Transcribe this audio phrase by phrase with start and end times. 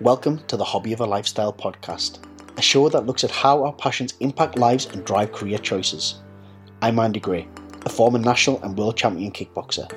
[0.00, 2.20] Welcome to the Hobby of a Lifestyle podcast,
[2.56, 6.20] a show that looks at how our passions impact lives and drive career choices.
[6.80, 7.48] I'm Andy Gray,
[7.84, 9.90] a former national and world champion kickboxer.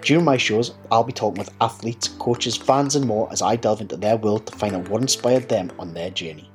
[0.00, 3.82] During my shows, I'll be talking with athletes, coaches, fans, and more as I delve
[3.82, 6.50] into their world to find out what inspired them on their journey.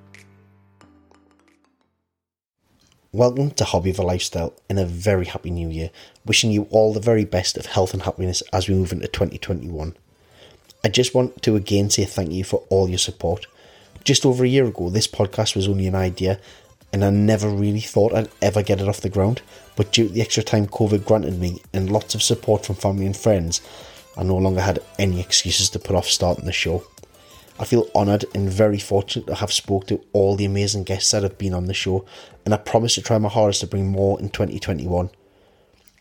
[3.11, 5.91] Welcome to Hobby of a Lifestyle and a very happy new year.
[6.25, 9.95] Wishing you all the very best of health and happiness as we move into 2021.
[10.81, 13.47] I just want to again say thank you for all your support.
[14.05, 16.39] Just over a year ago, this podcast was only an idea,
[16.93, 19.41] and I never really thought I'd ever get it off the ground.
[19.75, 23.05] But due to the extra time COVID granted me and lots of support from family
[23.05, 23.59] and friends,
[24.15, 26.83] I no longer had any excuses to put off starting the show.
[27.59, 31.23] I feel honoured and very fortunate to have spoke to all the amazing guests that
[31.23, 32.05] have been on the show,
[32.45, 35.09] and I promise to try my hardest to bring more in 2021.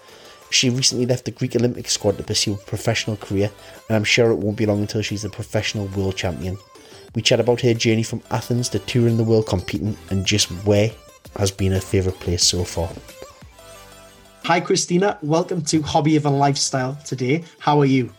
[0.50, 3.52] She recently left the Greek Olympic squad to pursue a professional career,
[3.90, 6.58] and I'm sure it won't be long until she's a professional world champion.
[7.16, 10.90] We chat about her journey from Athens to touring the world competing and just where
[11.36, 12.90] has been her favourite place so far.
[14.46, 15.18] Hi, Christina.
[15.22, 17.44] Welcome to Hobby of a Lifestyle today.
[17.60, 18.10] How are you?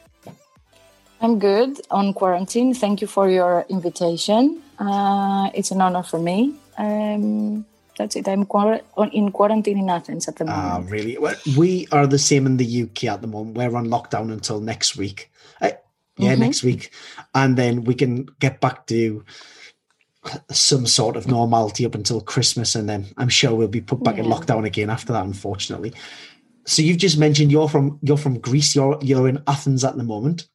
[1.23, 2.75] I'm good on quarantine.
[2.75, 4.61] Thank you for your invitation.
[4.79, 7.65] Uh, it's an honor for me um,
[7.97, 8.29] that's it.
[8.29, 8.47] I'm
[9.13, 10.89] in quarantine in Athens at the ah, moment.
[10.89, 11.19] Ah, really?
[11.19, 13.57] Well, we are the same in the UK at the moment.
[13.57, 15.31] We're on lockdown until next week.
[15.61, 15.71] Uh,
[16.17, 16.41] yeah, mm-hmm.
[16.41, 16.93] next week,
[17.35, 19.25] and then we can get back to
[20.51, 24.17] some sort of normality up until Christmas, and then I'm sure we'll be put back
[24.17, 24.25] yeah.
[24.25, 25.25] in lockdown again after that.
[25.25, 25.93] Unfortunately.
[26.67, 28.75] So you've just mentioned you're from you're from Greece.
[28.75, 30.49] You're you're in Athens at the moment.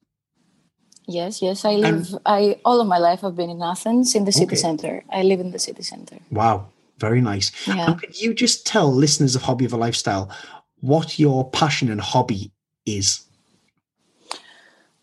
[1.10, 1.66] Yes, yes.
[1.66, 2.14] I live.
[2.14, 4.62] And, I all of my life I've been in Athens in the city okay.
[4.68, 5.04] center.
[5.10, 6.18] I live in the city center.
[6.30, 6.68] Wow,
[7.00, 7.52] very nice.
[7.66, 7.88] Yeah.
[7.88, 10.30] And could you just tell listeners of Hobby of a Lifestyle
[10.82, 12.52] what your passion and hobby
[12.86, 13.26] is?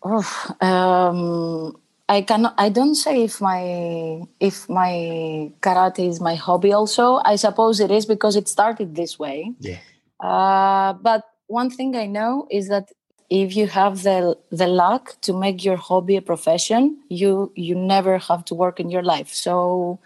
[0.01, 0.23] Oh,
[0.61, 1.75] um,
[2.07, 2.55] I cannot.
[2.57, 6.71] I don't say if my if my karate is my hobby.
[6.71, 9.51] Also, I suppose it is because it started this way.
[9.59, 9.79] Yeah.
[10.23, 12.91] Uh, but one thing I know is that
[13.29, 18.17] if you have the the luck to make your hobby a profession you you never
[18.17, 19.29] have to work in your life.
[19.29, 19.99] So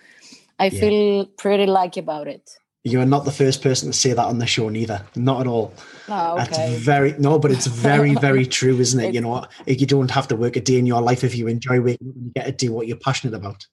[0.59, 0.79] i yeah.
[0.79, 2.57] feel pretty lucky about it.
[2.83, 5.05] You're not the first person to say that on the show neither.
[5.15, 5.71] Not at all.
[6.09, 6.45] Oh, okay.
[6.45, 9.13] that's very no but it's very very true isn't it?
[9.13, 11.79] You know you don't have to work a day in your life if you enjoy
[11.79, 13.67] waking up you get to do what you're passionate about.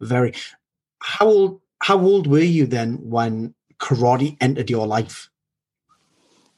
[0.00, 0.32] Very.
[1.00, 5.28] How old how old were you then when karate entered your life?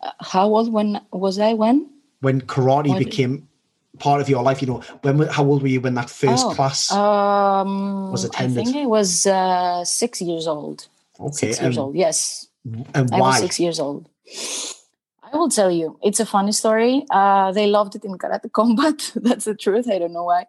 [0.00, 1.90] Uh, how old when was i when
[2.20, 2.98] when karate what?
[2.98, 3.48] became
[3.98, 4.60] part of your life?
[4.60, 8.60] You know, when how old were you when that first oh, class um, was attended?
[8.60, 10.88] I think I was uh, six years old.
[11.20, 11.94] Okay, six years old.
[11.94, 12.48] Yes,
[12.94, 13.18] and why?
[13.18, 14.08] I was six years old.
[15.30, 17.04] I will tell you, it's a funny story.
[17.10, 19.12] Uh, they loved it in karate combat.
[19.16, 19.88] That's the truth.
[19.90, 20.46] I don't know why.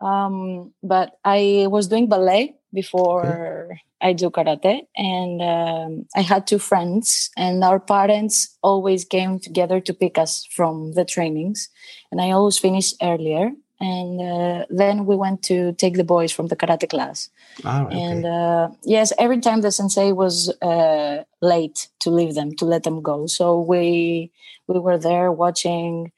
[0.00, 3.80] Um, but I was doing ballet before okay.
[4.00, 9.80] I do karate, and um, I had two friends, and our parents always came together
[9.80, 11.68] to pick us from the trainings,
[12.10, 13.50] and I always finished earlier.
[13.80, 17.28] And uh, then we went to take the boys from the karate class.
[17.64, 18.00] Oh, okay.
[18.00, 22.84] And uh, yes, every time the sensei was uh, late to leave them, to let
[22.84, 24.30] them go, so we
[24.68, 26.12] we were there watching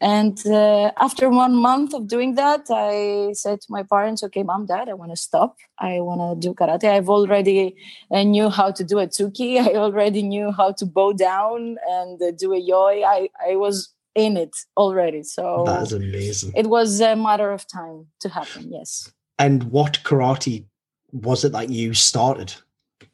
[0.00, 4.64] and uh, after one month of doing that, I said to my parents, "Okay, mom,
[4.64, 5.58] dad, I want to stop.
[5.78, 6.90] I want to do karate.
[6.90, 7.76] I've already
[8.10, 9.58] I uh, knew how to do a tsuki.
[9.68, 13.04] I already knew how to bow down and uh, do a yoi.
[13.04, 15.22] I I was in it already.
[15.22, 16.52] So that is amazing.
[16.56, 18.72] It was a matter of time to happen.
[18.72, 19.12] Yes.
[19.38, 20.64] And what karate
[21.12, 22.54] was it that you started?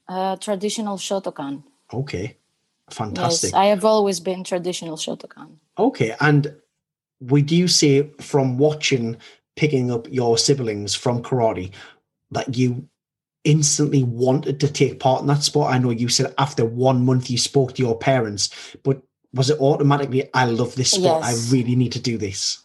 [0.09, 1.65] Uh, traditional Shotokan.
[1.93, 2.37] Okay,
[2.91, 3.53] fantastic.
[3.53, 5.59] Yes, I have always been traditional Shotokan.
[5.79, 6.55] Okay, and
[7.21, 9.17] would you say from watching
[9.57, 11.71] picking up your siblings from karate
[12.31, 12.89] that you
[13.45, 15.73] instantly wanted to take part in that sport?
[15.73, 18.51] I know you said after one month you spoke to your parents,
[18.83, 19.03] but
[19.33, 21.51] was it automatically, I love this sport, yes.
[21.51, 22.59] I really need to do this?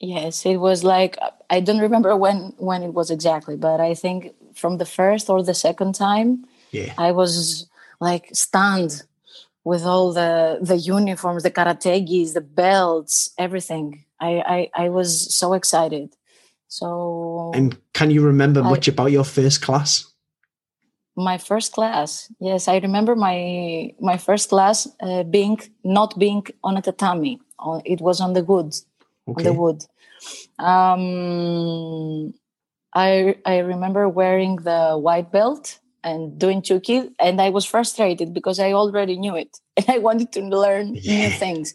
[0.00, 1.18] Yes, it was like
[1.50, 5.42] I don't remember when when it was exactly, but I think from the first or
[5.42, 7.68] the second time, yeah, I was
[8.00, 9.02] like stunned
[9.70, 13.86] with all the the uniforms, the karategis, the belts, everything.
[14.28, 16.08] I, I I was so excited.
[16.78, 16.86] So
[17.54, 17.68] And
[17.98, 19.90] can you remember much about your first class?
[21.16, 22.10] my first class,
[22.48, 23.38] yes, I remember my
[24.10, 27.34] my first class uh, being not being on a tatami.
[27.58, 28.70] Uh, It was on the wood,
[29.36, 29.78] on the wood.
[30.58, 32.32] Um,
[33.06, 33.10] I
[33.54, 35.64] I remember wearing the white belt
[36.02, 40.32] and doing tsuki, and I was frustrated because I already knew it and I wanted
[40.32, 41.28] to learn Yeah.
[41.28, 41.74] new things.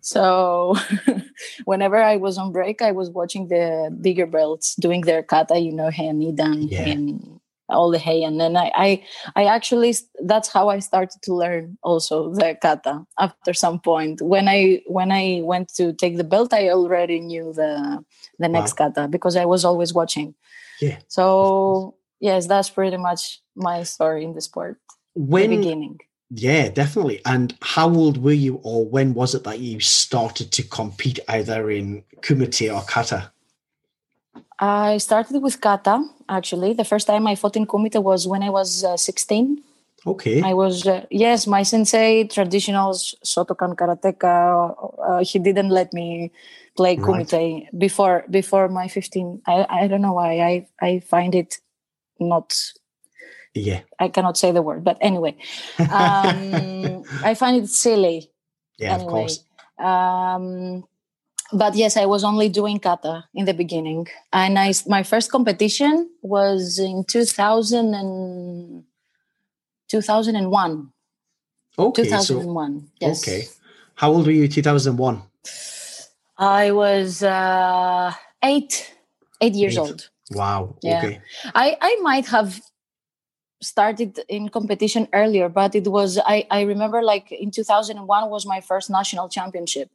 [0.00, 0.76] So
[1.64, 5.72] whenever I was on break, I was watching the bigger belts doing their kata, you
[5.72, 6.88] know, Heian Nidan Yeah.
[6.92, 9.02] and all the Heian, and then I, I
[9.34, 9.92] I actually
[10.24, 14.22] that's how I started to learn also the kata after some point.
[14.22, 18.04] When I when I went to take the belt, I already knew the
[18.38, 20.34] the next kata because I was always watching.
[20.80, 20.98] Yeah.
[21.08, 24.78] So yes, that's pretty much my story in the sport.
[25.14, 25.98] the When beginning.
[26.30, 27.20] yeah, definitely.
[27.24, 31.70] And how old were you or when was it that you started to compete either
[31.70, 33.30] in kumite or kata?
[34.58, 36.72] I started with kata actually.
[36.74, 39.62] The first time I fought in kumite was when I was uh, 16.
[40.06, 40.42] Okay.
[40.42, 42.92] I was uh, yes, my sensei, traditional
[43.24, 44.74] Shotokan karateka.
[45.02, 46.30] Uh, he didn't let me
[46.76, 47.26] play Right.
[47.26, 49.42] kumite before before my 15.
[49.46, 50.40] I I don't know why.
[50.40, 51.58] I I find it
[52.18, 52.54] not.
[53.54, 53.80] yeah.
[53.98, 55.36] I cannot say the word, but anyway,
[55.78, 58.30] um, I find it silly.
[58.78, 59.44] yeah, of course.
[59.78, 60.84] Um,
[61.52, 66.10] but yes, I was only doing kata in the beginning, and I my first competition
[66.22, 68.84] was in 2000 and
[69.88, 70.92] 2001.
[71.78, 72.04] Okay.
[72.04, 72.90] So 2001.
[73.00, 73.22] yes.
[73.22, 73.44] okay.
[73.94, 75.22] How old were you 2001?
[76.38, 78.12] I was uh,
[78.42, 78.92] eight,
[79.40, 79.80] eight years Eight.
[79.80, 80.10] old.
[80.32, 80.76] Wow.
[80.82, 80.98] Yeah.
[80.98, 81.20] Okay.
[81.54, 82.60] I, I might have
[83.62, 88.60] started in competition earlier, but it was I, I remember like in 2001 was my
[88.60, 89.90] first national championship.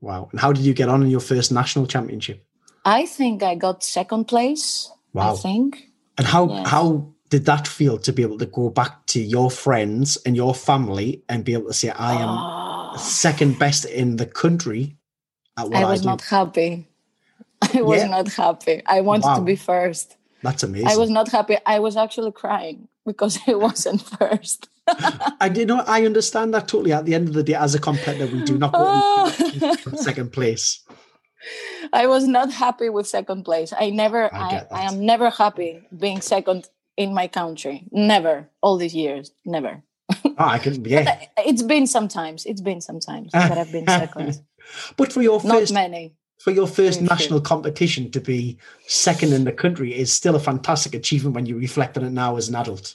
[0.00, 0.28] Wow.
[0.32, 2.44] And how did you get on in your first national championship?
[2.84, 4.90] I think I got second place.
[5.14, 5.34] I Wow.
[5.36, 5.88] think.
[6.18, 6.68] And how Yes.
[6.68, 10.54] how did that feel to be able to go back to your friends and your
[10.54, 14.96] family and be able to say, I am Oh, second best in the country
[15.56, 16.06] at what I I, was do?
[16.08, 16.86] not happy.
[17.74, 18.08] I was Yeah.
[18.08, 18.82] not happy.
[18.86, 20.16] I wanted to be first.
[20.42, 20.88] That's amazing.
[20.88, 21.56] I was not happy.
[21.66, 24.68] I was actually crying because I wasn't first.
[25.40, 26.92] I did know I understand that totally.
[26.92, 30.32] At the end of the day, as a competitor, we do not want compete second
[30.32, 30.84] place.
[31.92, 33.72] I was not happy with second place.
[33.78, 37.84] I never, I I, I, am never happy being second in my country.
[37.92, 38.48] Never.
[38.62, 39.82] All these years, never.
[40.24, 41.26] Oh, I can, yeah.
[41.38, 42.44] It's been sometimes.
[42.46, 44.40] It's been sometimes that I've been second.
[44.96, 46.14] But for your Not many.
[46.46, 48.56] For your first Very national competition to be
[48.86, 52.36] second in the country is still a fantastic achievement when you reflect on it now
[52.36, 52.94] as an adult.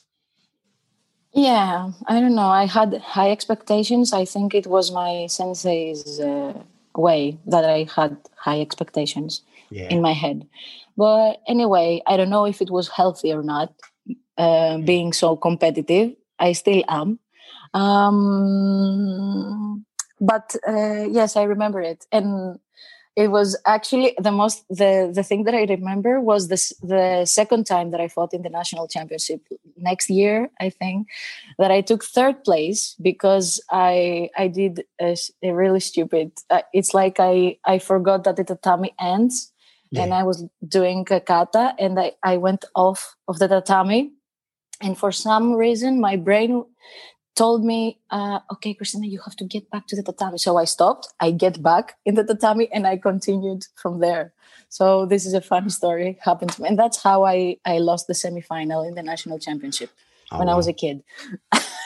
[1.34, 2.48] Yeah, I don't know.
[2.48, 4.14] I had high expectations.
[4.14, 6.54] I think it was my sensei's uh,
[6.96, 9.90] way that I had high expectations Yeah.
[9.90, 10.48] in my head.
[10.96, 13.74] But anyway, I don't know if it was healthy or not,
[14.38, 16.16] uh, being so competitive.
[16.40, 17.20] I still am.
[17.74, 19.42] Um,
[20.22, 22.06] but uh, yes, I remember it.
[22.14, 22.60] And
[23.16, 27.66] it was actually the most the the thing that I remember was this the second
[27.66, 29.42] time that I fought in the national championship
[29.78, 31.08] next year I think
[31.58, 37.20] that I took third place because I I did a really stupid uh, it's like
[37.20, 39.52] I I forgot that the tatami ends
[40.00, 44.12] and I was doing a kata and I, I went off of the tatami.
[44.82, 46.64] And for some reason my brain
[47.36, 50.66] told me uh, okay christina you have to get back to the tatami so i
[50.66, 54.34] stopped i get back in the tatami and i continued from there
[54.70, 58.08] so this is a funny story happened to me and that's how i i lost
[58.08, 59.90] the semifinal in the national championship
[60.34, 61.04] Oh, when i was a kid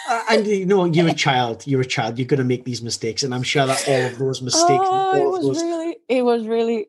[0.07, 1.65] Uh, and you know, you're a child.
[1.65, 2.19] You're a child.
[2.19, 5.09] You're going to make these mistakes, and I'm sure that all of those mistakes, oh,
[5.17, 6.87] it was those, really it was really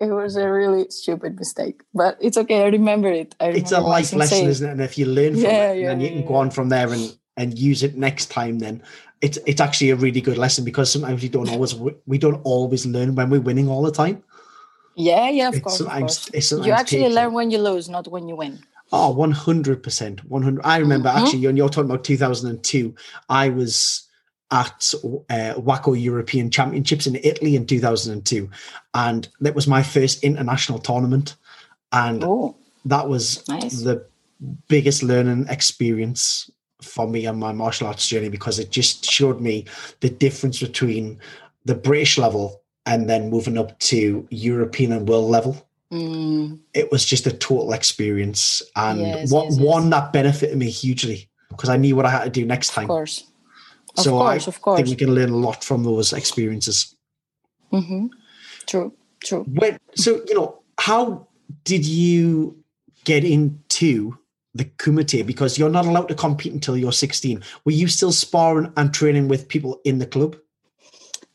[0.00, 3.80] it was a really stupid mistake but it's okay i remember it I it's a
[3.80, 4.72] life lesson, isn't it?
[4.72, 6.68] And if you learn from Yeah, it, yeah, then you yeah, can go on from
[6.68, 8.58] there and and use it next time.
[8.58, 8.82] Then
[9.22, 11.74] it's it's actually a really good lesson because sometimes we don't always
[12.06, 14.22] we don't always learn when we're winning all the time.
[14.94, 16.18] yeah yeah of It's course, of course.
[16.48, 18.58] sometimes you actually takes learn when you lose not when you win
[18.90, 20.24] Oh, 100%.
[20.24, 20.60] 100.
[20.64, 21.18] I remember Mhm.
[21.20, 22.94] actually, when you're talking about 2002,
[23.28, 24.04] I was
[24.50, 24.94] at
[25.28, 28.48] uh, WAKO European Championships in Italy in 2002.
[28.94, 31.36] And that was my first international tournament.
[31.92, 33.82] And oh that was Nice.
[33.82, 34.06] the
[34.68, 36.50] biggest learning experience
[36.82, 39.64] for me on my martial arts journey because it just showed me
[40.00, 41.18] the difference between
[41.64, 47.02] the British level and then moving up to European and world level Mm, it was
[47.06, 49.66] just a total experience and Yes, one, yes, yes.
[49.66, 52.74] one that benefited me hugely because I knew what I had to do next of
[52.74, 52.88] time.
[52.88, 53.24] course
[53.96, 56.94] of so course I of course think we can learn a lot from those experiences.
[57.70, 58.08] hmm
[58.66, 58.92] true,
[59.24, 59.44] true.
[59.44, 61.28] When so you know how
[61.64, 62.62] did you
[63.04, 64.18] get into
[64.58, 68.72] the kumite because you're not allowed to compete until you're 16 were you still sparring
[68.76, 70.36] and training with people in the club?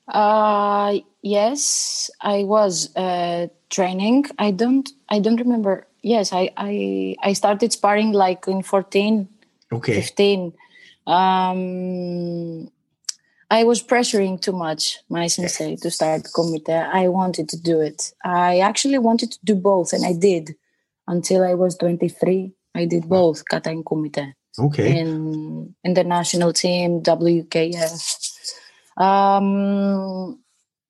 [0.08, 4.26] Uh yes i was uh training.
[4.38, 5.88] I don't i don't remember.
[6.02, 9.30] Yes i i i started sparring like in 14
[9.72, 10.02] okay.
[10.02, 10.54] 15
[11.08, 12.70] um
[13.50, 18.14] i was pressuring too much my sensei to start kumite i wanted to do it.
[18.26, 20.56] I actually wanted to do both and i did
[21.08, 24.34] until i was 23 i did both kata and kumite.
[24.60, 25.00] Okay.
[25.00, 28.32] In in the national team wkf
[28.98, 30.38] um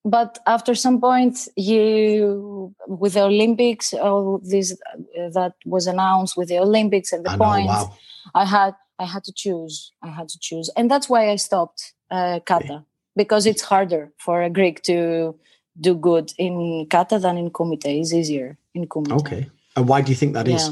[0.05, 6.49] but after some point you with the olympics all this uh, that was announced with
[6.49, 7.95] the olympics and the I know, points wow.
[8.35, 10.69] i had i had to choose i had to choose.
[10.75, 12.83] And that's why i stopped uh, kata
[13.15, 15.35] because it's harder for a greek to
[15.79, 17.85] do good in kata than in kumite.
[17.85, 19.19] It's easier in kumite.
[19.21, 19.49] Okay.
[19.75, 20.69] And why do you think that is?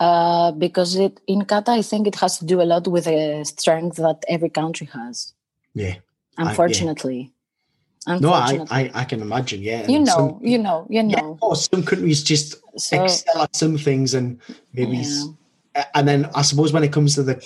[0.00, 3.44] Uh, because it in kata i think it has to do a lot with the
[3.44, 5.32] strength that every country has.
[5.74, 5.86] Yeah.
[5.86, 6.48] I- yeah.
[6.48, 7.32] unfortunately.
[8.06, 9.86] No I, I i can imagine yeah.
[9.86, 11.32] You know some, you know you yeah, know.
[11.32, 14.40] of course, some countries just so excel at some things and
[14.72, 15.84] maybe Yeah.
[15.94, 17.36] and then i suppose when it comes to the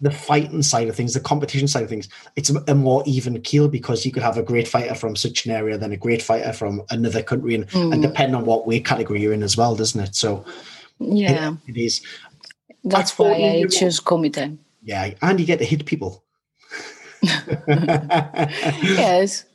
[0.00, 3.66] the fighting side of things the competition side of things it's a more even keel
[3.68, 6.52] because you could have a great fighter from such an area than a great fighter
[6.52, 10.00] from another country and, and depend on what weight category you're in as well doesn't
[10.00, 10.14] it?
[10.14, 10.44] So
[10.98, 11.56] yeah.
[11.66, 12.02] It is.
[12.84, 16.22] That's At why i choose kumite yeah and you get to hit people.
[18.82, 19.46] Yes.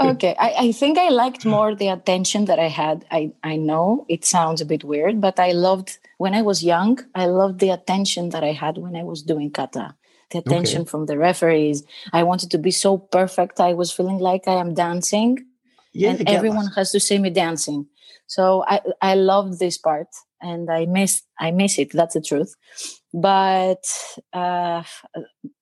[0.00, 0.34] Okay.
[0.38, 3.04] I, I think i liked more the attention that i had.
[3.10, 6.98] I i know it sounds a bit weird but i loved when i was young
[7.14, 9.94] i loved the attention that i had when i was doing kata.
[10.30, 11.84] The attention from the referees.
[12.12, 15.44] I wanted to be so perfect i was feeling like i am dancing.
[15.92, 16.34] Yeah and get that.
[16.34, 17.86] everyone has to see me dancing.
[18.26, 20.08] So i i loved this part
[20.40, 22.54] and i miss i miss it that's the truth.
[23.12, 23.84] But
[24.32, 24.82] uh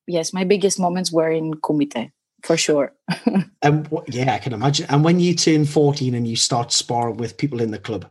[0.07, 2.11] yes my biggest moments were in kumite
[2.43, 2.93] for sure.
[3.63, 4.87] And wh- yeah, I can imagine.
[4.89, 8.09] And when you turn 14 and you start sparring with people in the club,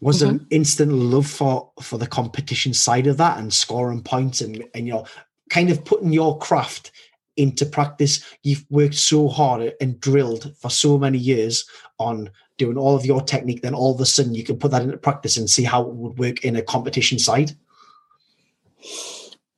[0.00, 4.40] was there an instant love for for the competition side of that and scoring points
[4.40, 5.06] and and you know
[5.50, 6.91] kind of putting your craft
[7.36, 8.24] into practice?
[8.42, 11.64] You've worked so hard and drilled for so many years
[11.98, 13.62] on doing all of your technique.
[13.62, 15.94] Then all of a sudden you can put that into practice and see how it
[15.94, 17.52] would work in a competition side.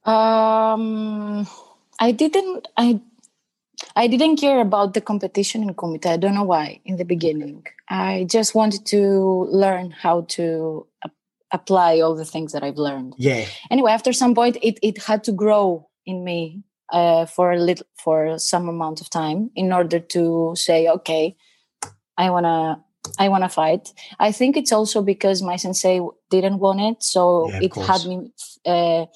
[0.04, 1.46] um
[1.98, 3.00] i didn't i
[3.96, 7.64] i didn't care about the competition in kumite i don't know why in the beginning
[7.88, 9.00] i just wanted to
[9.50, 11.12] learn how to ap-
[11.52, 15.24] apply all the things that i've learned Yeah, anyway after some point it, it had
[15.24, 16.62] to grow in me
[16.92, 21.36] uh, for a little for some amount of time in order to say okay
[22.18, 22.76] i want to
[23.18, 23.92] i want to fight.
[24.18, 26.00] I think it's also because my sensei
[26.30, 27.86] didn't want it so Yeah, it course.
[27.86, 28.32] had me
[28.66, 29.06] uh,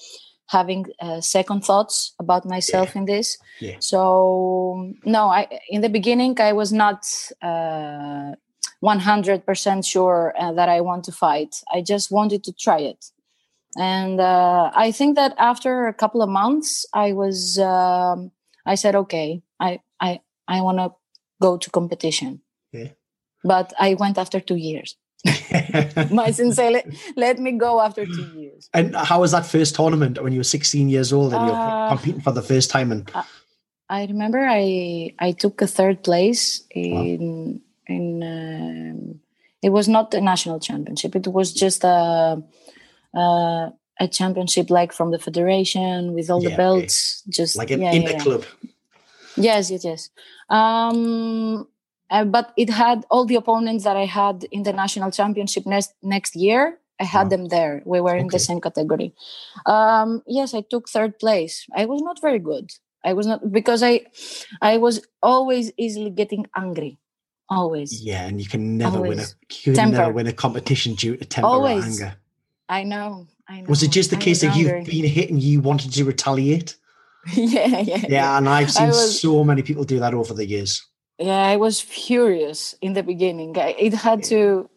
[0.47, 3.37] having uh, second thoughts about myself in this.
[3.59, 3.77] Yeah.
[3.79, 7.01] so no i in the beginning i was not
[7.41, 8.33] uh,
[8.83, 11.55] 100% sure uh, that i want to fight.
[11.73, 13.05] I just wanted to try it
[13.77, 18.31] and uh, i think that after a couple of months i was um,
[18.65, 20.91] i said okay i i i want to
[21.41, 22.41] go to competition
[22.73, 22.89] Yeah.
[23.43, 24.95] but i went after two years
[26.11, 26.85] my sensei let,
[27.15, 30.43] let me go after two years and how was that first tournament when you were
[30.43, 32.91] 16 years old and you're Uh, competing for the first time?
[32.91, 33.11] And
[33.89, 39.19] i remember i i took a third place in in um,
[39.61, 42.41] it was not a national championship it was just a
[43.15, 46.63] uh, a championship like from the federation with all Yeah, the okay.
[46.63, 48.45] belts just like in, yeah, yeah, club.
[49.35, 50.09] Yes, yes, yes.
[50.49, 51.67] Um,
[52.09, 55.93] uh, but it had all the opponents that I had in the national championship next
[56.01, 56.79] next year.
[56.99, 57.29] I had Wow.
[57.29, 57.81] them there.
[57.85, 59.13] We were in the same category.
[59.65, 61.65] Um, yes, I took third place.
[61.73, 62.71] I was not very good.
[63.05, 64.01] I was not because I,
[64.61, 66.99] I was always easily getting angry.
[67.47, 68.03] Always.
[68.03, 69.25] Yeah, and you can never win a
[69.63, 71.83] you can never win a competition due to temper Always.
[71.83, 72.15] or anger.
[72.69, 73.27] I know.
[73.47, 73.67] I know.
[73.67, 76.75] Was it just the I case that you've been hit and you wanted to retaliate?
[77.33, 80.85] yeah, yeah, Yeah, and I've seen was- so many people do that over the years.
[81.19, 84.69] yeah i was furious in the beginning I, it had to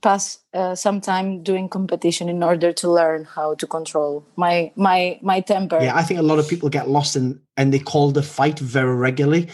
[0.00, 5.18] pass uh, some time doing competition in order to learn how to control my my
[5.22, 8.12] my temper Yeah, I think a lot of people get lost in and they call
[8.12, 9.48] the fight very regularly.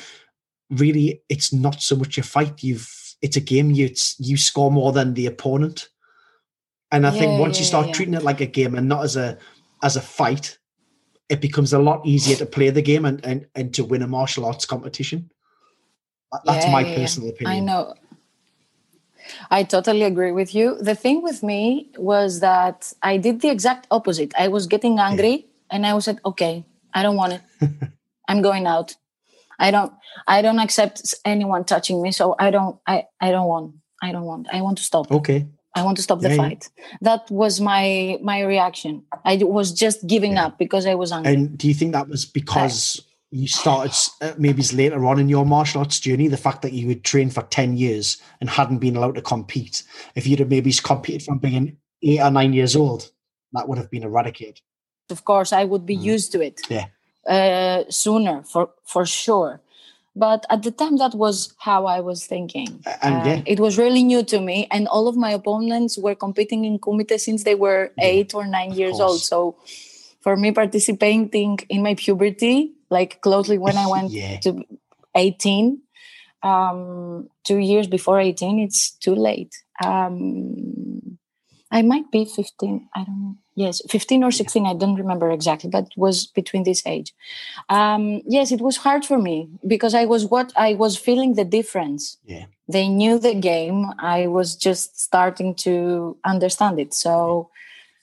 [0.70, 2.62] Really, it's not so much a fight.
[2.62, 2.88] You've
[3.22, 3.70] it's a game.
[3.76, 5.88] You it's, you score more than the opponent.
[6.90, 7.92] And I think Yeah, once you start yeah.
[7.92, 9.38] treating it like a game and not as a
[9.82, 10.58] as a fight,
[11.28, 14.06] it becomes a lot easier to play the game and and, and to win a
[14.06, 15.30] martial arts competition.
[16.44, 16.96] That's Yeah, my yeah, yeah.
[16.96, 17.56] personal opinion.
[17.56, 17.94] i know
[19.50, 20.76] I totally agree with you.
[20.80, 24.32] The thing with me was that I did the exact opposite.
[24.38, 25.42] I was getting angry yeah.
[25.70, 26.64] and I was said, okay,
[26.94, 27.42] I don't want it.
[28.28, 28.96] I'm going out.
[29.58, 29.92] I don't
[30.26, 32.12] I don't accept anyone touching me.
[32.12, 33.74] So I don't I, I don't want.
[34.02, 34.46] I don't want.
[34.52, 35.10] I want to stop.
[35.10, 35.48] Okay.
[35.74, 36.70] I want to stop the yeah, fight.
[36.76, 36.84] Yeah.
[37.02, 39.02] That was my my reaction.
[39.24, 40.46] I was just giving yeah.
[40.46, 41.34] up because I was angry.
[41.34, 45.44] And do you think that was because you started uh, maybe later on in your
[45.44, 48.96] martial arts journey, the fact that you had trained for 10 years and hadn't been
[48.96, 49.82] allowed to compete?
[50.14, 53.10] If you'd have maybe competed from being eight or nine years old,
[53.52, 54.60] that would have been eradicated.
[55.10, 56.02] Of course, I would be mm.
[56.02, 56.60] used to it.
[56.68, 56.86] Yeah.
[57.26, 59.60] Uh, sooner for for sure
[60.18, 62.82] but at the time that was how i was thinking.
[63.02, 63.42] And uh, yeah.
[63.46, 64.66] it was really new to me.
[64.70, 68.46] And all of my opponents were competing in kumite since they were yeah, eight or
[68.46, 69.20] nine years old.
[69.20, 69.56] so
[70.20, 74.38] for me participating in my puberty like closely when i went yeah.
[74.40, 74.64] to
[75.14, 75.80] 18
[76.42, 79.54] um, two years before 18 it's too late.
[79.84, 81.18] Um,
[81.70, 85.68] i might be 15 i don't know yes 15 or 16 i don't remember exactly
[85.68, 87.12] but was between this age.
[87.68, 91.44] Um, yes it was hard for me because i was what i was feeling the
[91.44, 92.18] difference.
[92.24, 92.46] Yeah.
[92.70, 93.86] They knew the game.
[93.98, 96.92] I was just starting to understand it.
[96.92, 97.48] So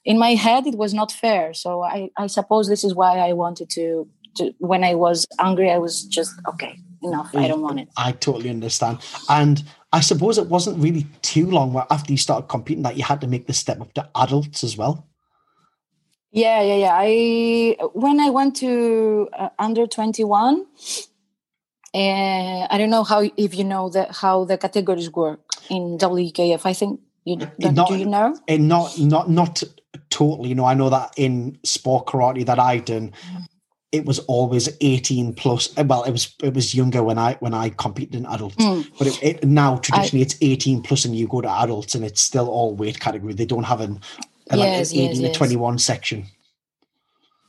[0.03, 1.53] in my head it was not fair.
[1.53, 4.07] So i, I suppose this is why i wanted to,
[4.37, 7.29] to when i was angry i was just okay enough.
[7.35, 7.87] I don't want it.
[7.97, 8.95] I totally understand.
[9.29, 9.63] And
[9.97, 13.27] i suppose it wasn't really too long after you started competing that you had to
[13.33, 14.95] make the step up to adults as well
[16.35, 16.91] yeah, yeah, yeah.
[16.93, 20.65] I when I went to uh, under twenty one,
[21.93, 25.39] uh, I don't know how if you know the how the categories work
[25.69, 26.65] in WKF.
[26.65, 27.97] I think you not, do.
[27.97, 28.37] You know?
[28.49, 29.63] And not not not
[30.09, 30.49] totally.
[30.49, 33.13] You know, I know that in sport karate that I done,
[33.93, 37.69] it was always 18 plus well it was it was younger when i when i
[37.69, 38.85] competed in adults mm.
[38.97, 42.03] but it, it, now traditionally I, it's 18 plus and you go to adults and
[42.03, 44.01] it's still all weight category they don't have an
[44.51, 45.37] yes, like yes, yes.
[45.37, 46.25] 21 section.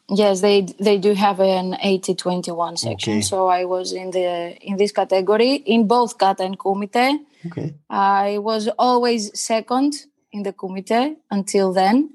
[0.08, 3.14] Yes, they they do have an 80 21 section.
[3.14, 3.20] Okay.
[3.22, 7.18] So I was in the in this category in both kata and kumite.
[7.46, 7.74] Okay.
[7.90, 12.10] I was always second in the kumite until then.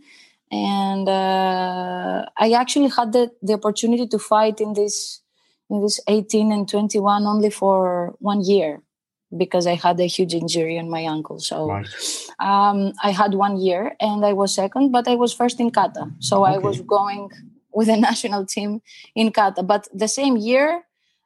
[0.52, 5.22] And uh, I actually had the, the opportunity to fight in this
[5.70, 8.82] in this 18 and 21 only for one year
[9.36, 11.40] because I had a huge injury on my ankle.
[11.40, 11.88] So right.
[12.40, 16.12] um, I had one year and I was second, but I was first in kata.
[16.20, 16.56] So okay.
[16.56, 17.30] I was going
[17.74, 18.82] with the national team
[19.16, 19.64] in kata.
[19.64, 20.84] But the same year,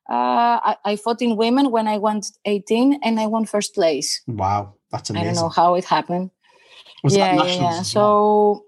[0.10, 4.22] uh, I, I, fought in women when I went 18 and I won first place.
[4.28, 5.30] Wow, that's amazing.
[5.30, 6.30] I don't know how it happened.
[7.04, 7.82] Was yeah, yeah, yeah.
[7.82, 8.66] So,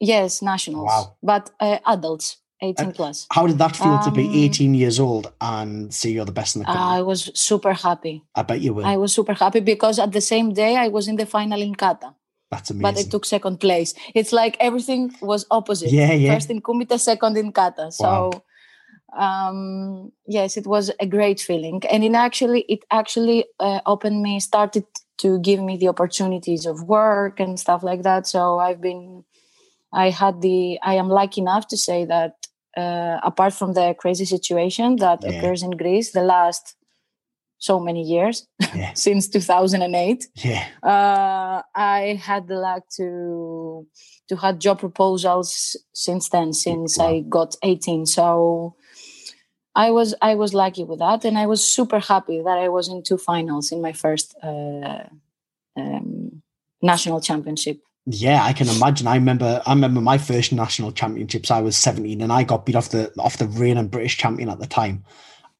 [0.00, 0.86] yes, nationals.
[0.86, 1.16] Wow.
[1.22, 2.38] But uh, adults.
[2.62, 3.26] 18 plus.
[3.30, 6.32] How did that feel um, to be um, 18 years old and see you're the
[6.32, 6.82] best in the country?
[6.82, 8.24] I was super happy.
[8.34, 8.84] I bet you were.
[8.84, 11.74] I was super happy because at the same day I was in the final in
[11.74, 12.14] kata.
[12.50, 12.82] That's amazing.
[12.82, 13.94] But I took second place.
[14.14, 15.90] It's like everything was opposite.
[15.90, 16.34] Yeah, yeah.
[16.34, 17.90] First in kumite, second in kata.
[17.90, 19.48] So wow.
[19.48, 21.82] um yes, it was a great feeling.
[21.90, 24.84] And it actually it actually uh, opened me started
[25.18, 28.26] to give me the opportunities of work and stuff like that.
[28.26, 29.24] So I've been
[29.92, 32.41] I had the I am lucky enough to say that
[32.76, 35.30] uh, apart from the crazy situation that yeah.
[35.30, 36.76] occurs in Greece the last
[37.62, 38.92] so many years yeah.
[38.94, 43.86] since 2008 yeah uh, i had the luck to
[44.28, 47.06] to have job proposals since then since wow.
[47.06, 48.74] i got 18 so
[49.76, 52.88] i was i was lucky with that and i was super happy that i was
[52.88, 55.04] in two finals in my first uh,
[55.76, 56.42] um,
[56.82, 59.06] national championship yeah, I can imagine.
[59.06, 59.62] I remember.
[59.64, 61.50] I remember my first national championships.
[61.50, 64.58] I was seventeen, and I got beat off the off the reigning British champion at
[64.58, 65.04] the time,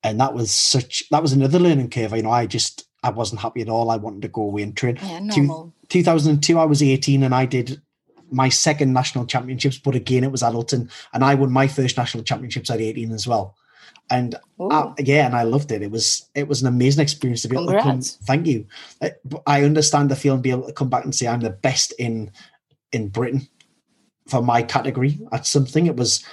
[0.02, 1.09] and that was such.
[1.11, 2.16] That was another learning curve.
[2.16, 3.90] You know, I just I wasn't happy at all.
[3.90, 4.98] I wanted to go away and train.
[5.00, 5.72] Yeah, normal.
[5.88, 7.81] 2002, I was eighteen, and I did
[8.31, 9.78] my second national championships.
[9.78, 13.26] But again, it was Adulton, and I won my first national championships at eighteen as
[13.26, 13.57] well.
[14.10, 15.82] And I, yeah, and I loved it.
[15.82, 17.86] It was it was an amazing experience to be Congrats.
[17.86, 18.26] able to come.
[18.26, 18.66] Thank you.
[19.00, 19.12] I,
[19.46, 22.30] I understand the feeling be able to come back and say I'm the best in
[22.92, 23.48] in Britain
[24.28, 25.86] for my category at something.
[25.86, 26.24] It was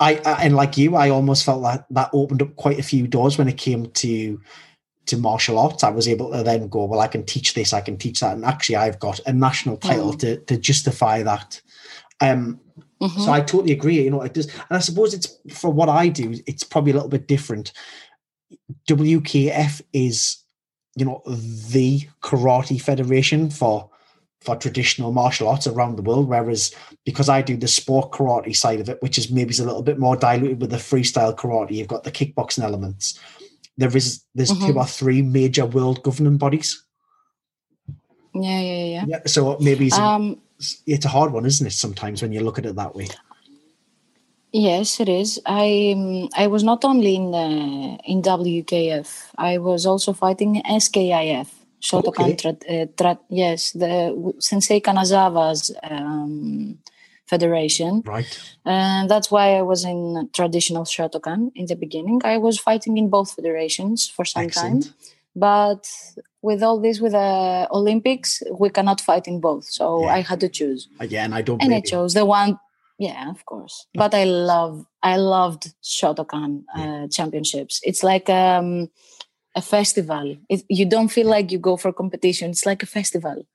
[0.00, 3.06] I, I, and like you, I almost felt that that opened up quite a few
[3.06, 4.40] doors when it came to
[5.06, 5.84] to martial arts.
[5.84, 8.34] I was able to then go, well, I can teach this, I can teach that,
[8.34, 10.18] and actually, I've got a national title mm.
[10.20, 11.60] to to justify that.
[12.22, 12.60] Um,
[13.00, 13.20] mm-hmm.
[13.20, 14.02] So I totally agree.
[14.02, 16.94] You know, it does, and I suppose it's for what I do, it's probably a
[16.94, 17.72] little bit different.
[18.88, 20.38] WKF is,
[20.96, 23.90] you know, the karate federation for
[24.40, 26.28] for traditional martial arts around the world.
[26.28, 29.66] Whereas because I do the sport karate side of it, which is maybe is a
[29.66, 33.18] little bit more diluted with the freestyle karate, you've got the kickboxing elements.
[33.76, 34.72] There is there's mm-hmm.
[34.72, 36.84] two or three major world governing bodies.
[38.34, 39.04] Yeah, yeah, yeah.
[39.06, 39.18] Yeah.
[39.26, 40.40] So maybe Um,
[40.86, 41.72] it's a hard one, isn't it?
[41.72, 43.08] Sometimes when you look at it that way.
[44.52, 45.40] Yes, it is.
[45.46, 49.08] I um, I was not only in uh, in WKF.
[49.38, 51.48] I was also fighting SKIF.
[51.80, 52.24] Shotokan.
[52.24, 52.36] Okay.
[52.36, 56.78] Tra- uh, tra- yes, the Sensei Kanazawa's um,
[57.26, 58.26] federation, Right.
[58.66, 62.20] and that's why I was in traditional Shotokan in the beginning.
[62.24, 64.84] I was fighting in both federations for some Excellent.
[64.84, 64.94] time,
[65.36, 65.88] but
[66.42, 69.64] with all this, with the Olympics, we cannot fight in both.
[69.68, 70.14] So Yeah.
[70.14, 71.62] I had to choose Again, I don't.
[71.62, 72.58] and I chose the one.
[72.98, 73.86] Yeah, of course.
[73.94, 77.80] But I love, I loved Shotokan uh, championships.
[77.82, 78.90] It's like um,
[79.56, 80.36] a festival.
[80.48, 82.50] It, you don't feel like you go for competition.
[82.50, 83.46] It's like a festival.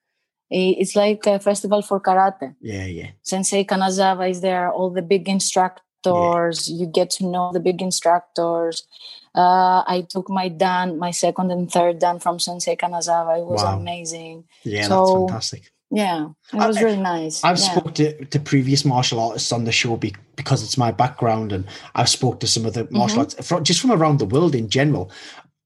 [0.50, 2.56] It's like a festival for karate.
[2.62, 3.10] Yeah, yeah.
[3.24, 4.72] Sensei Kanazawa is there.
[4.72, 6.70] All the big instructors.
[6.70, 6.78] Yeah.
[6.80, 8.88] You get to know the big instructors.
[9.36, 13.40] Uh, I took my dan, my second and third dan from Sensei Kanazawa.
[13.40, 13.78] It was Wow.
[13.80, 14.46] amazing.
[14.64, 15.72] Yeah, So, that's fantastic.
[15.92, 17.44] Yeah, it I- was really nice.
[17.44, 17.72] I've yeah.
[17.72, 21.66] spoke to, to previous martial artists on the show be, because it's my background, and
[21.94, 23.38] I've spoke to some of the martial Mm-hmm.
[23.38, 25.12] arts from, just from around the world in general.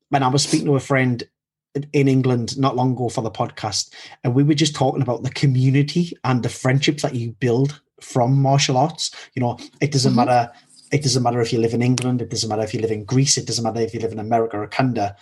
[0.09, 1.23] When I was speaking to a friend
[1.93, 3.91] in England not long ago for the podcast,
[4.23, 8.41] and we were just talking about the community and the friendships that you build from
[8.41, 9.11] martial arts.
[9.35, 10.15] You know, it doesn't Mhm.
[10.15, 10.51] matter.
[10.91, 12.21] It doesn't matter if you live in England.
[12.21, 13.37] It doesn't matter if you live in Greece.
[13.37, 15.15] It doesn't matter if you live in America or Canada.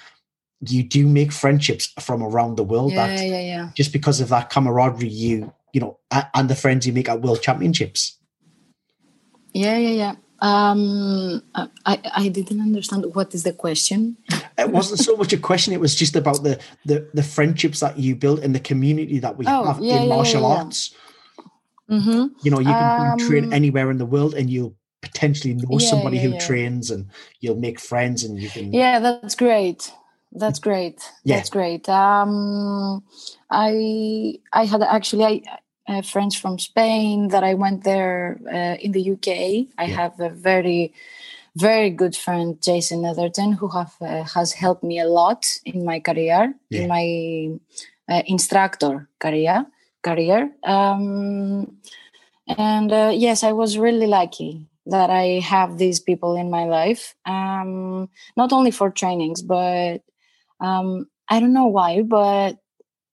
[0.62, 2.92] You do make friendships from around the world.
[2.94, 3.70] Yeah, that yeah, yeah.
[3.76, 6.00] just because of that camaraderie you you know
[6.34, 8.18] and the friends you make at world championships
[9.54, 10.16] Yeah, yeah, yeah.
[10.40, 11.42] Um,
[11.86, 14.18] I, I didn't understand what is the question.
[14.58, 17.98] it wasn't so much a question it was just about the the, the friendships that
[18.00, 20.94] you build and the community that we Oh, have yeah, in martial arts
[21.90, 22.24] Mm-hmm.
[22.44, 25.90] you know you can train Um, anywhere in the world and you'll potentially know Yeah,
[25.90, 26.40] somebody yeah, who yeah.
[26.40, 27.08] trains and
[27.40, 29.92] you'll make friends and you can Yeah, that's great.
[30.32, 31.02] That's great.
[31.24, 31.38] Yeah.
[31.38, 31.88] That's great.
[31.90, 33.04] Um,
[33.50, 35.42] I I had actually I,
[35.88, 39.68] I have friends from Spain that I went there uh, in the UK.
[39.78, 40.94] I have a very
[41.56, 46.00] very good friend Jason Netherton who have uh, has helped me a lot in my
[46.00, 47.58] career in my
[48.10, 49.66] uh, instructor career
[50.04, 50.52] career.
[50.64, 51.78] Um,
[52.48, 57.16] and uh, yes, I was really lucky that I have these people in my life.
[57.26, 60.02] Um, not only for trainings, but
[60.60, 62.58] um, I don't know why, but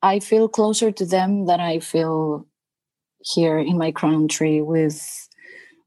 [0.03, 2.47] I feel closer to them than I feel
[3.21, 5.29] here in my country with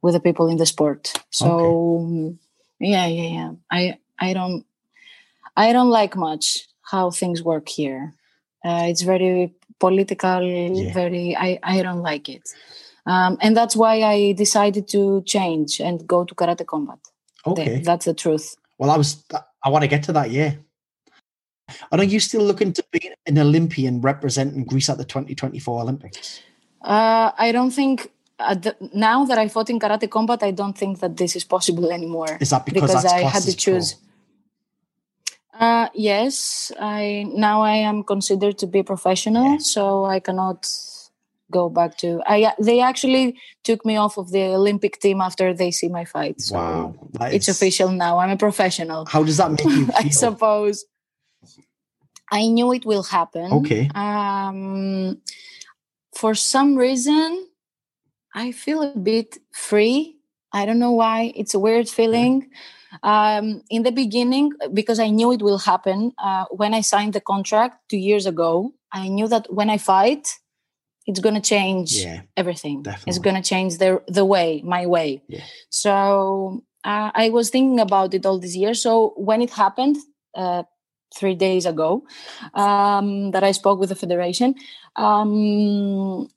[0.01, 1.13] with the people in the sport.
[1.31, 2.35] So
[2.79, 3.51] yeah, yeah, yeah.
[3.71, 4.65] I I don't
[5.55, 8.13] I don't like much how things work here.
[8.65, 10.41] Uh, it's very political.
[10.93, 12.49] Very I I don't like it.
[13.07, 16.99] Um, and that's why I decided to change and go to karate combat.
[17.51, 18.45] okay That's the truth.
[18.79, 19.09] well i was
[19.65, 20.51] i want to get to that yeah
[21.91, 26.41] and are you still looking to be an olympian representing greece at the 2024 olympics
[26.95, 27.95] Uh, I don't think
[28.51, 31.43] at the, now that I fought in karate combat, I don't think that this is
[31.55, 32.37] possible anymore.
[32.39, 33.87] is that because, that's I had to choose.
[35.59, 39.57] Uh, yes, I now I am considered to be professional, Yeah.
[39.73, 40.59] so I cannot
[41.51, 42.21] go back to.
[42.25, 46.41] I they actually took me off of the Olympic team after they see my fight.
[46.41, 48.17] So wow it's is- official now.
[48.19, 49.05] I'm a professional.
[49.05, 50.85] how does that make you I suppose.
[52.29, 53.53] I knew it will happen.
[53.53, 53.89] Okay.
[53.95, 55.21] Um,
[56.13, 57.47] for some reason,
[58.35, 60.17] I feel a bit free.
[60.51, 61.31] I don't know why.
[61.35, 62.49] It's a weird feeling.
[63.03, 67.21] Um, in the beginning, because I knew it will happen, uh, when I signed the
[67.21, 70.27] contract two years ago, I knew that when I fight,
[71.07, 72.85] it's going to change yeah everything.
[73.07, 75.23] It's going to change the the way, my way.
[75.27, 75.43] Yeah.
[75.69, 78.81] So uh, I was thinking about it all these years.
[78.81, 79.97] So when it happened
[80.35, 80.63] uh,
[81.17, 82.03] three days ago,
[82.53, 84.55] um, that I spoke with the federation,
[84.95, 86.27] um,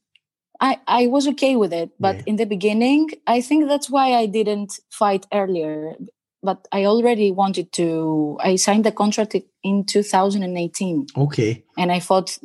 [0.60, 1.90] I I was okay with it.
[1.98, 2.22] But Yeah.
[2.26, 5.96] in the beginning, I think that's why I didn't fight earlier.
[6.42, 8.38] But I already wanted to.
[8.40, 12.38] I signed the contract in 2018, okay and I fought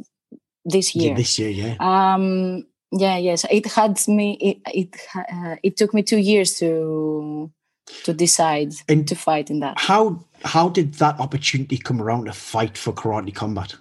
[0.66, 1.16] this Yeah, year.
[1.16, 4.38] this year yeah Um, yeah, yes, it had me.
[4.40, 7.52] It it, uh, it took me two years to
[8.06, 9.78] to decide And- to fight in that.
[9.78, 13.76] how how did that opportunity come around to fight for karate combat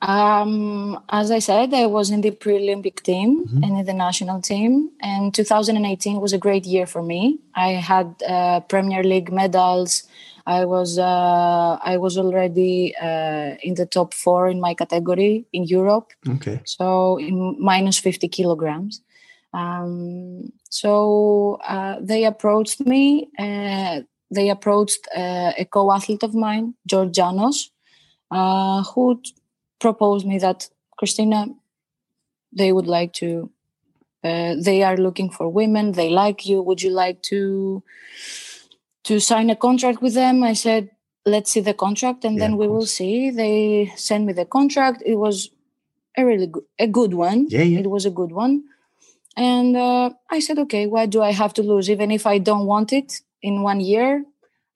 [0.00, 3.62] Um, as I said, I was in the pre-Olympic team Mhm.
[3.64, 7.38] and in the national team, and 2018 was a great year for me.
[7.54, 10.04] I had uh, Premier League medals.
[10.56, 15.64] I was uh, I was already uh, in the top four in my category in
[15.64, 16.08] Europe.
[16.36, 19.02] okay so in minus 50 kilograms
[19.52, 24.00] um, so uh, they approached me uh,
[24.36, 27.70] they approached uh, a co-athlete of mine george janos
[28.30, 29.20] uh, who
[29.78, 31.46] proposed me that Christina,
[32.52, 33.50] they would like to.
[34.24, 35.92] Uh, they are looking for women.
[35.92, 36.60] They like you.
[36.60, 37.82] Would you like to
[39.08, 40.36] to sign a contract with them?
[40.42, 40.90] I said,
[41.24, 43.30] let's see the contract, and Yeah, then we will see.
[43.30, 45.02] They sent me the contract.
[45.04, 45.36] It was
[46.16, 47.46] a really good, a good one.
[47.48, 47.80] Yeah, yeah.
[47.80, 48.54] It was a good one,
[49.36, 51.86] and uh, I said, okay, what do I have to lose?
[51.90, 54.24] Even if I don't want it in one year,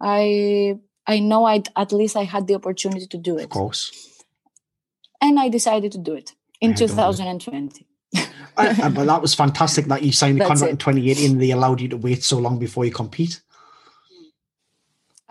[0.01, 3.45] I I know I at least I had the opportunity to do it.
[3.45, 3.90] Of course.
[5.21, 6.29] and I decided to do it
[6.61, 7.16] in Yeah, don't do it.
[7.18, 7.87] 2020.
[8.14, 10.88] Uh, uh, but that was fantastic that you signed the That's contract it.
[10.88, 13.40] in 2018 and they allowed you to wait so long before you compete.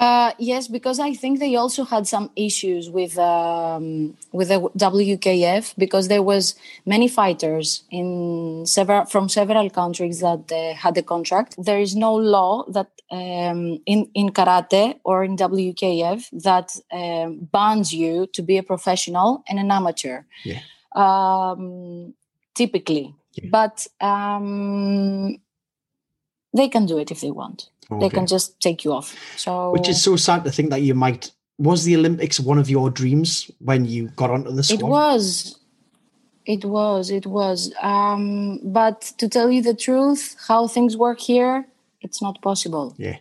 [0.01, 5.75] Uh, yes, because I think they also had some issues with um, with the WKF
[5.77, 6.55] because there was
[6.87, 11.53] many fighters in several from several countries that uh, had a contract.
[11.63, 17.93] There is no law that um, in in karate or in WKF that um, bans
[17.93, 20.23] you to be a professional and an amateur.
[20.43, 20.61] Yeah.
[20.95, 22.15] Um,
[22.55, 23.49] typically, Yeah.
[23.51, 25.37] but um,
[26.57, 27.70] they can do it if they want.
[27.99, 29.15] They can just take you off.
[29.37, 31.31] So Which is so sad to think that you might.
[31.57, 34.79] Was the Olympics one of your dreams when you got onto the squad?
[34.79, 35.59] It was.
[36.45, 37.11] It was.
[37.11, 37.73] It was.
[37.81, 41.67] Um, but to tell you the truth, how things work here,
[42.01, 42.95] it's not possible.
[42.97, 43.17] Yeah,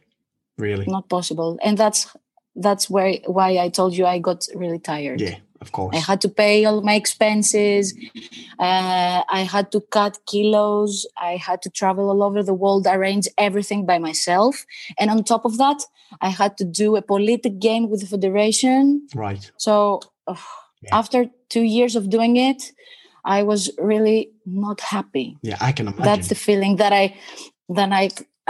[0.57, 0.87] really.
[0.87, 1.59] Not possible.
[1.63, 2.17] And that's
[2.57, 5.21] that's where why I told you I got really tired.
[5.21, 5.95] Yeah, of course.
[5.97, 7.95] I had to pay all my expenses.
[8.59, 11.07] Uh, I had to cut kilos.
[11.17, 14.65] I had to travel all over the world, arrange everything by myself.
[14.99, 15.83] And on top of that,
[16.21, 19.07] I had to do a politic game with the federation.
[19.15, 19.51] right.
[19.57, 20.01] So
[20.83, 20.97] Yeah.
[21.01, 22.73] after two years of doing it,
[23.25, 25.37] I was really not happy.
[25.43, 26.05] Yeah, I can imagine.
[26.05, 27.15] That's the feeling that I
[27.69, 28.09] then I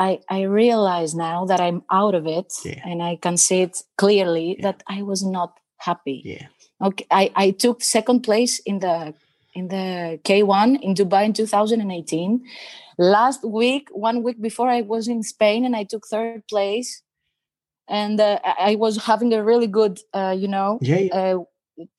[0.08, 2.80] I I realize now that I'm out of it Yeah.
[2.90, 4.62] and I can see it clearly Yeah.
[4.66, 6.22] that I was not happy.
[6.24, 6.46] yeah.
[6.82, 9.14] Okay, I, I took second place in the
[9.54, 12.42] in the K1 in Dubai in 2018.
[12.98, 17.02] Last week, one week before, I was in Spain and I took third place.
[17.88, 21.14] And uh, I was having a really good, uh, you know, Yeah, yeah.
[21.16, 21.38] uh,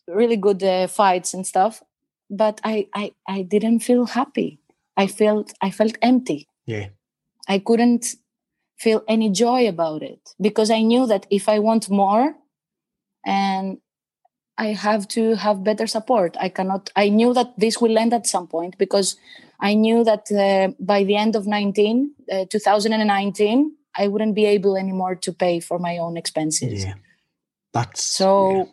[0.07, 1.83] really good uh, fights and stuff.
[2.29, 4.59] But I, I I didn't feel happy.
[4.95, 6.47] I felt I felt empty.
[6.65, 6.87] yeah.
[7.49, 8.15] I couldn't
[8.77, 12.35] feel any joy about it because I knew that if I want more
[13.25, 13.77] and
[14.61, 16.91] I have to have better support, I cannot.
[16.95, 19.17] I knew that this will end at some point because
[19.59, 24.77] I knew that uh, by the end of 19, uh, 2019, I wouldn't be able
[24.77, 26.85] anymore to pay for my own expenses.
[26.85, 26.93] Yeah.
[27.73, 28.69] That's So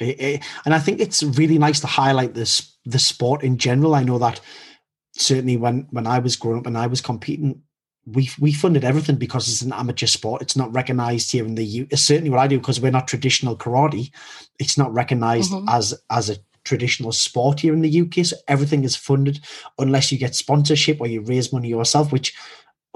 [0.00, 0.08] yeah.
[0.08, 3.94] Eh, eh, and I think it's really nice to highlight this the sport in general.
[3.94, 4.40] I know that
[5.12, 7.62] certainly when when I was growing up and I was competing,
[8.06, 10.42] we we funded everything because it's an amateur sport.
[10.42, 11.86] It's not recognized here in the U.
[11.94, 14.10] Certainly, what I do because we're not traditional karate.
[14.58, 15.66] It's not recognized Mhm.
[15.68, 18.24] as as a traditional sport here in the UK.
[18.24, 19.40] So everything is funded
[19.78, 22.34] unless you get sponsorship or you raise money yourself, which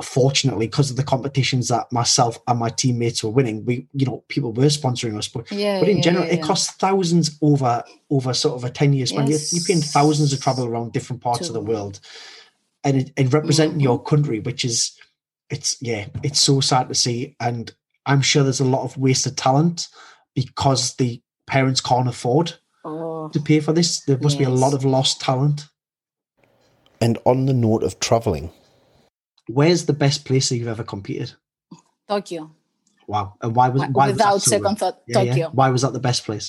[0.02, 4.22] fortunately because of the competitions that myself and my teammates were winning we you know
[4.28, 7.82] people were sponsoring us but yeah, but in yeah, general yeah, it costs thousands over
[8.10, 11.22] over sort of a 10 year span you're, you're paying thousands to travel around different
[11.22, 11.98] parts of the world
[12.86, 13.82] and and representing Mhm.
[13.88, 14.92] your country which is
[15.50, 17.74] it's yeah it's so sad to see and
[18.06, 19.88] i'm sure there's a lot of wasted talent
[20.34, 24.72] because the parents can't afford Oh, to pay for this there must be a lot
[24.74, 25.66] of lost talent
[27.00, 28.50] And on the note of travelling,
[29.56, 31.34] where's the best place that you've ever competed
[32.08, 32.50] Tokyo.
[33.06, 34.78] wow and why was Wi- why was Without that second good?
[34.78, 35.32] thought, Yeah, yeah.
[35.32, 35.50] Tokyo.
[35.52, 36.48] why was that the best place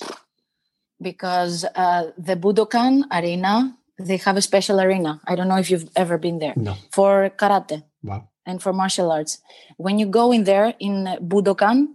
[1.02, 5.19] because uh, the Budokan arena, they have a special arena.
[5.27, 9.12] I don't know if you've ever been there no for karate wow and for martial
[9.12, 9.39] arts.
[9.77, 11.88] When you go in there in Budokan,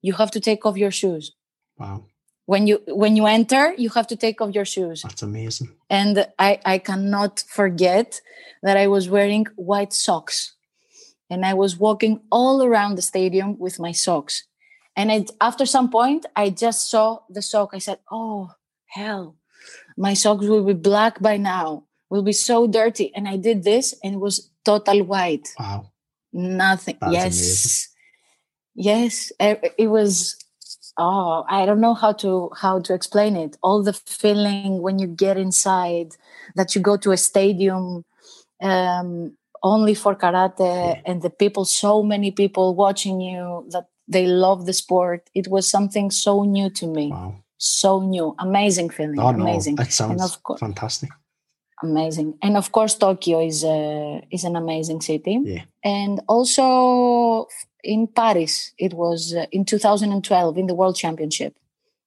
[0.00, 1.32] you have to take off your shoes.
[1.78, 1.98] wow
[2.46, 5.02] When you when you enter, you have to take off your shoes.
[5.02, 8.20] that's amazing And I I cannot forget
[8.66, 10.36] that I was wearing white socks,
[11.30, 14.34] and I was walking all around the stadium with my socks.
[14.98, 17.68] And it, after some point, I just saw the sock.
[17.74, 18.50] I said, "Oh
[18.96, 19.24] hell,
[19.96, 21.84] my socks will be black by now.
[22.10, 25.48] Will be so dirty." And I did this, and it was total white.
[25.58, 25.92] wow
[26.32, 26.96] Nothing.
[27.00, 27.88] That's yes,
[28.74, 29.32] amazing.
[29.38, 29.72] yes.
[29.78, 30.36] It, was.
[30.98, 33.56] Oh, I don't know how to how to explain it.
[33.62, 36.16] All the feeling when you get inside,
[36.54, 38.04] that you go to a stadium
[38.60, 44.66] um, only for karate, and the people, so many people watching you that they love
[44.66, 45.28] the sport.
[45.34, 49.76] It was something so new to me, wow so new, amazing feeling, Oh no, amazing
[49.76, 51.10] that sounds of course- fantastic.
[51.82, 53.78] amazing and of course tokyo is a
[54.30, 55.64] is an amazing city Yeah.
[55.98, 57.46] and also
[57.82, 61.52] in paris it was uh, in 2012 in the world championship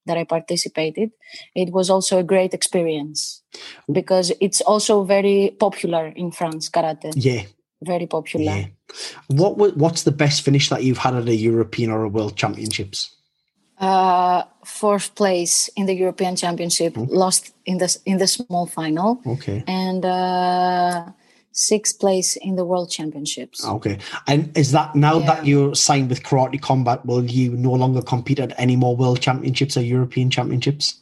[0.06, 1.10] that I participated.
[1.56, 3.42] It was also a great experience
[3.98, 7.10] because it's also very popular in France, karate.
[7.16, 7.42] Yeah.
[7.82, 8.44] Very popular.
[8.56, 8.66] Yeah.
[9.26, 13.15] What what's the best finish that you've had at a European or a World Championships?
[13.78, 17.08] Uh, fourth place in the European Championship, Mm.
[17.10, 19.62] lost in the in the small final, Okay.
[19.66, 21.12] and uh,
[21.52, 23.64] sixth place in the World Championships.
[23.66, 23.98] Okay.
[24.26, 28.40] And is that now that you're signed with Karate Combat, will you no longer compete
[28.40, 30.94] at any more World Championships or European Championships?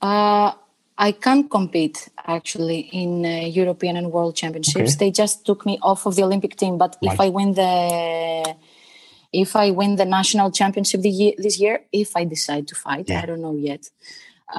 [0.00, 0.52] Uh,
[0.96, 4.94] I can't compete actually in uh, European and World Championships.
[4.94, 4.98] Okay.
[4.98, 6.78] They just took me off of the Olympic team.
[6.78, 8.54] But if I win the
[9.32, 13.08] if I win the national championship the year, this year, if I decide to fight,
[13.08, 13.22] Yeah.
[13.22, 13.82] I don't know yet.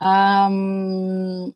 [0.01, 1.55] Um,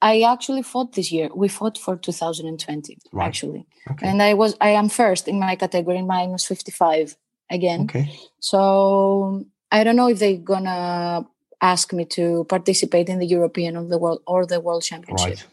[0.00, 1.28] I actually fought this year.
[1.34, 3.26] We fought for 2020 Right.
[3.26, 4.06] actually, Okay.
[4.08, 7.16] and I was I am first in my category minus 55
[7.50, 7.80] again.
[7.82, 8.08] Okay.
[8.40, 11.26] So I don't know if they're gonna
[11.60, 15.26] ask me to participate in the European or the world or the World Championship.
[15.28, 15.46] Right.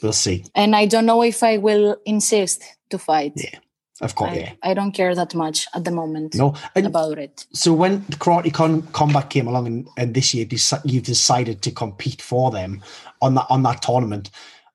[0.00, 0.44] We'll see.
[0.54, 3.32] And I don't know if I will insist to fight.
[3.36, 3.58] Yeah.
[4.02, 4.32] Of course.
[4.32, 4.58] I.
[4.70, 6.54] I don't care that much at the moment No.
[6.74, 7.46] And about it.
[7.52, 11.62] so when the Karate Con- Combat came along and, and this year deci- you decided
[11.62, 12.82] to compete for them
[13.20, 14.30] on that on that tournament.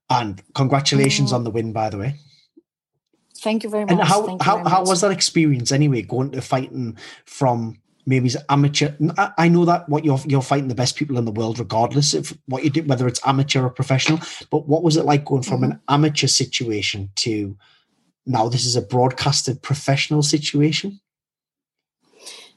[0.09, 1.35] And congratulations Mm.
[1.35, 2.15] on the win, by the way.
[3.39, 3.91] Thank you very much.
[3.91, 4.87] And how Thank how, how much.
[4.87, 6.01] was that experience anyway?
[6.01, 8.93] Going to fighting from maybe amateur.
[9.17, 12.35] I, know that what you're you're fighting the best people in the world, regardless of
[12.47, 14.19] what you do, whether it's amateur or professional.
[14.49, 15.93] But what was it like going from an Mm-hmm.
[15.93, 17.57] amateur situation to
[18.27, 20.99] now this is a broadcasted professional situation?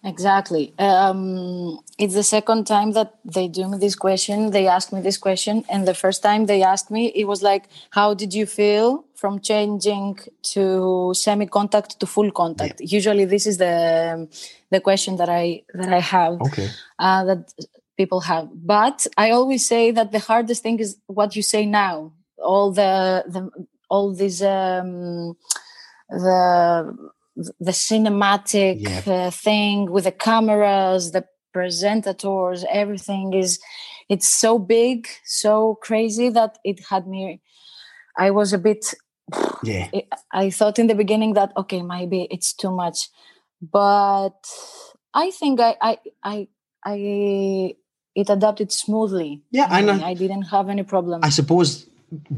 [0.03, 0.73] Exactly.
[0.79, 4.51] Um, it's the second time that they do me this question.
[4.51, 7.69] They ask me this question, and the first time they asked me, it was like,
[7.91, 10.19] "How did you feel from changing
[10.55, 14.27] to semi-contact to full contact?" Usually, this is the
[14.71, 16.69] the question that I that I have Okay.
[16.99, 17.53] uh, that
[17.99, 18.49] people have.
[18.55, 22.13] But I always say that the hardest thing is what you say now.
[22.43, 23.43] All the the
[23.91, 25.37] all these um,
[26.09, 31.25] the the cinematic uh, thing with the cameras, the
[31.55, 33.59] presentators, everything is
[34.09, 37.41] it's so big, so crazy that it had me.
[38.17, 38.95] I was a bit
[39.63, 39.89] Yeah.
[40.33, 43.09] I thought in the beginning that okay, maybe it's too much,
[43.61, 44.39] but
[45.15, 46.49] I think I I I,
[46.85, 47.77] I
[48.15, 49.43] it adapted smoothly.
[49.51, 49.99] Yeah, I know.
[50.05, 51.21] I didn't have any problem.
[51.23, 51.90] I suppose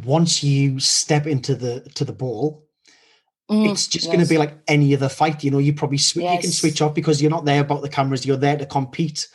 [0.05, 2.67] once you step into the to the ball,
[3.53, 5.45] Mm, it's just going to be like any other fight.
[5.45, 7.89] You know, you probably sw- you can switch off because you're not there about the
[7.89, 8.25] cameras.
[8.25, 9.29] You're there to compete.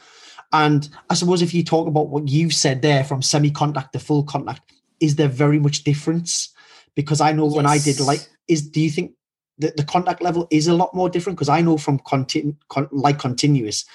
[0.52, 4.24] And I suppose if you talk about what you've said there, from semi-contact to full
[4.24, 6.50] contact, is there very much difference?
[6.96, 9.12] Because I know when I did like, is do you think
[9.60, 11.38] that the contact level is a lot more different?
[11.38, 13.86] Because I know from continu- con- like continuous,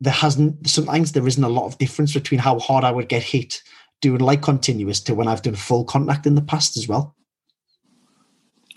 [0.00, 3.24] there hasn't sometimes there isn't a lot of difference between how hard I would get
[3.24, 3.62] hit
[4.00, 7.14] doing like continuous to when I've done full contact in the past as well.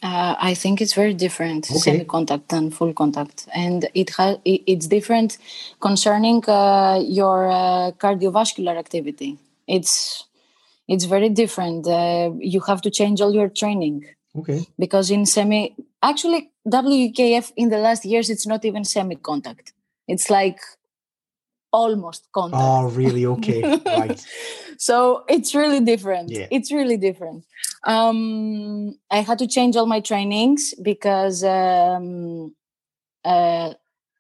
[0.03, 1.79] Uh, I think it's very different, Okay.
[1.79, 5.37] semi-contact and full contact, and it has it's different
[5.79, 9.37] concerning uh, your uh, cardiovascular activity.
[9.67, 10.23] It's
[10.87, 11.87] it's very different.
[11.87, 14.05] Uh, you have to change all your training
[14.35, 14.65] Okay.
[14.79, 19.71] because in semi, actually WKF in the last years it's not even semi-contact.
[20.07, 20.59] It's like
[21.71, 22.61] almost contact.
[22.63, 23.25] Oh, really?
[23.25, 23.61] Okay.
[23.85, 24.19] right.
[24.77, 26.47] so it's really different Yeah.
[26.49, 27.45] it's really different
[27.85, 32.55] um i had to change all my trainings because um
[33.23, 33.73] uh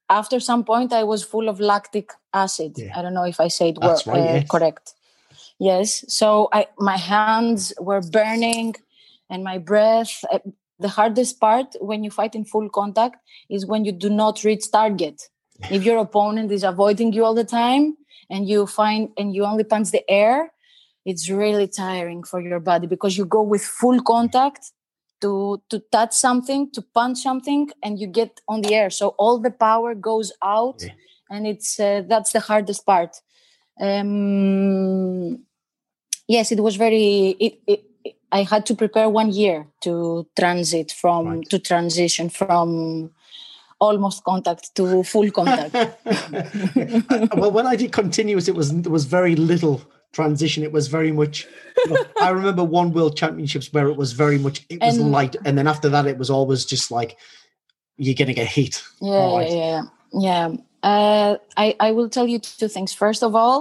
[0.09, 2.97] after some point i was full of lactic acid Yeah.
[2.97, 4.47] i don't know if i said That's wor- right, uh, yes.
[4.49, 4.93] correct
[5.59, 8.75] yes so i my hands were burning
[9.29, 10.39] and my breath uh,
[10.79, 13.17] the hardest part when you fight in full contact
[13.49, 15.29] is when you do not reach target
[15.71, 17.97] if your opponent is avoiding you all the time
[18.29, 20.51] and you find and you only punch the air
[21.05, 24.71] it's really tiring for your body because you go with full contact
[25.21, 29.37] to to touch something to punch something and you get on the air so all
[29.39, 30.93] the power goes out Yeah.
[31.29, 33.17] and it's uh, that's the hardest part
[33.79, 35.39] um
[36.27, 40.91] yes it was very it, it it- i had to prepare one year to transit
[40.91, 41.49] from Right.
[41.51, 43.11] to transition from
[43.81, 45.73] almost contact to full contact
[47.41, 49.81] well, when I did continuous, it was there was very little
[50.13, 50.63] transition.
[50.63, 51.47] It was very much.
[51.85, 55.11] you know, I remember one World Championships where it was very much it was And-
[55.11, 57.17] light, and then after that, it was always just like
[57.97, 58.75] you're gonna get heat.
[59.01, 59.51] yeah Alright.
[59.51, 59.81] yeah
[60.27, 60.47] yeah
[60.83, 63.57] uh, I, I will tell you two things first of all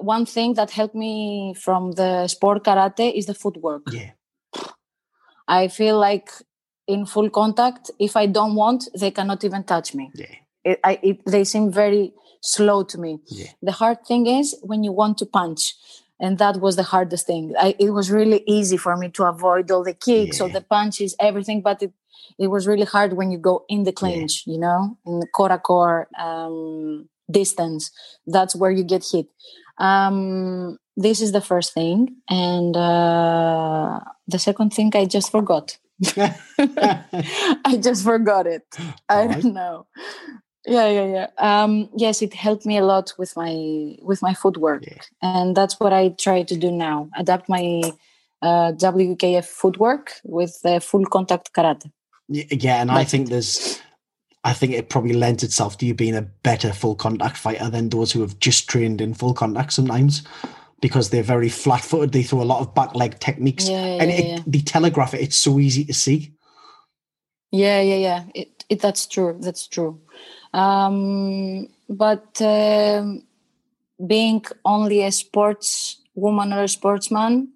[0.00, 4.10] one thing that helped me from the sport karate is the footwork Yeah,
[5.48, 6.28] i feel like
[6.86, 10.26] in full contact if i don't want they cannot even touch me yeah,
[10.64, 12.12] it, I, it, they seem very
[12.42, 13.20] slow to me.
[13.28, 13.46] Yeah.
[13.62, 15.74] The hard thing is when you want to punch.
[16.20, 17.52] And that was the hardest thing.
[17.58, 21.16] I, it was really easy for me to avoid all the kicks, all the punches,
[21.18, 21.62] everything.
[21.62, 21.92] But it,
[22.38, 25.48] it was really hard when you go in the clinch, you know, in the core
[25.48, 27.90] to core um, distance.
[28.24, 29.26] That's where you get hit.
[29.78, 32.14] Um, this is the first thing.
[32.30, 35.76] And uh, the second thing I just forgot.
[36.58, 38.64] I just forgot it.
[39.08, 39.86] I don't know.
[40.66, 41.26] Yeah, yeah, yeah.
[41.38, 45.02] Um, yes, it helped me a lot with my with my footwork, Yeah.
[45.20, 47.08] and that's what I try to do now.
[47.16, 47.82] Adapt my
[48.42, 51.90] uh, WKF footwork with uh, full contact karate.
[52.28, 53.80] Yeah, and I think there's,
[54.44, 57.88] I think it probably lends itself to you being a better full contact fighter than
[57.88, 60.22] those who have just trained in full contact sometimes,
[60.82, 62.12] because they're very flat footed.
[62.12, 64.38] They throw a lot of back leg techniques, Yeah, and yeah, it, yeah.
[64.46, 65.22] they telegraph it.
[65.22, 66.34] It's so easy to see.
[67.50, 68.24] Yeah, yeah, yeah.
[68.34, 69.38] It, it that's true.
[69.40, 70.00] That's true.
[70.52, 73.22] Um, but um,
[74.06, 77.48] being only a sports woman or a sportsman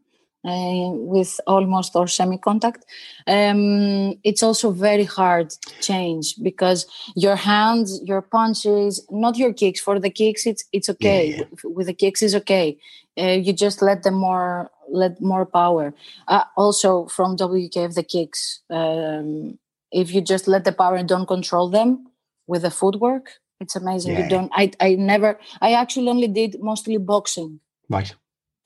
[0.46, 2.84] uh, with almost or semi-contact,
[3.26, 6.86] um, it's also very hard to change because
[7.16, 9.80] your hands, your punches, not your kicks.
[9.80, 11.30] For the kicks, it's it's okay.
[11.30, 11.44] Yeah, yeah.
[11.50, 12.78] With, with the kicks, is okay.
[13.18, 15.94] Uh, you just let them more let more power.
[16.28, 18.60] Uh, also from WKF, the kicks.
[18.70, 19.58] Um,
[19.92, 22.06] if you just let the power and don't control them
[22.46, 23.30] with the footwork
[23.60, 24.22] it's amazing Yeah.
[24.24, 28.14] you don't i i never i actually only did mostly boxing Right.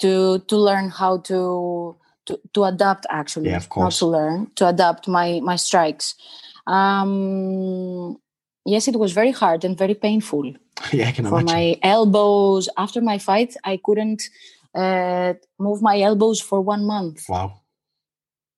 [0.00, 1.96] To to learn how to
[2.26, 3.98] to, to adapt actually Yeah, of not course.
[4.00, 6.14] to learn to adapt my my strikes
[6.66, 8.16] um
[8.64, 10.44] yes it was very hard and very painful
[10.92, 11.46] Yeah, I can for imagine.
[11.54, 14.22] my elbows after my fight i couldn't
[14.74, 17.48] uh, move my elbows for one month Wow.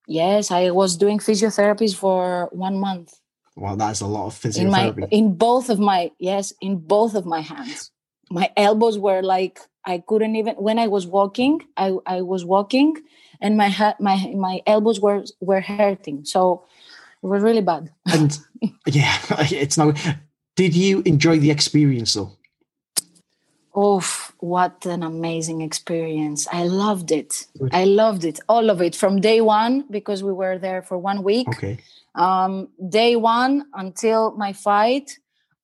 [0.07, 3.13] yes i was doing physiotherapies for one month
[3.55, 5.07] Wow, that is a lot of in my physiotherapy.
[5.11, 7.91] in both of my yes in both of my hands
[8.31, 12.95] my elbows were like i couldn't even when i was walking i i was walking
[13.41, 16.63] and my ha- my my elbows were were hurting so
[17.21, 18.39] it was really bad and
[18.87, 19.17] yeah,
[19.51, 19.93] it's now.
[20.55, 22.31] Did you enjoy the experience though?
[23.75, 24.01] oh
[24.39, 27.73] what an amazing experience i loved it Good.
[27.73, 31.23] i loved it all of it from day one because we were there for one
[31.23, 31.79] week Okay.
[32.15, 35.17] um, day one until my fight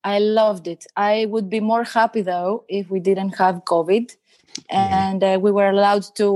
[0.04, 4.16] i loved it i would be more happy though if we didn't have covid
[4.70, 5.10] Yeah.
[5.10, 6.28] and uh, we were allowed to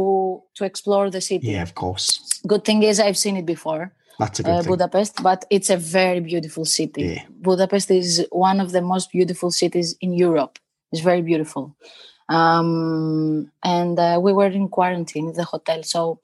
[0.58, 2.06] to explore the city Yeah, of course.
[2.48, 3.84] good thing is i've seen it before
[4.20, 4.72] That's a good uh, thing.
[4.72, 7.24] budapest but it's a very beautiful city Yeah.
[7.42, 10.54] budapest is one of the most beautiful cities in europe
[10.92, 11.64] it's very beautiful
[12.30, 16.20] um, and uh, we were in quarantine in the hotel so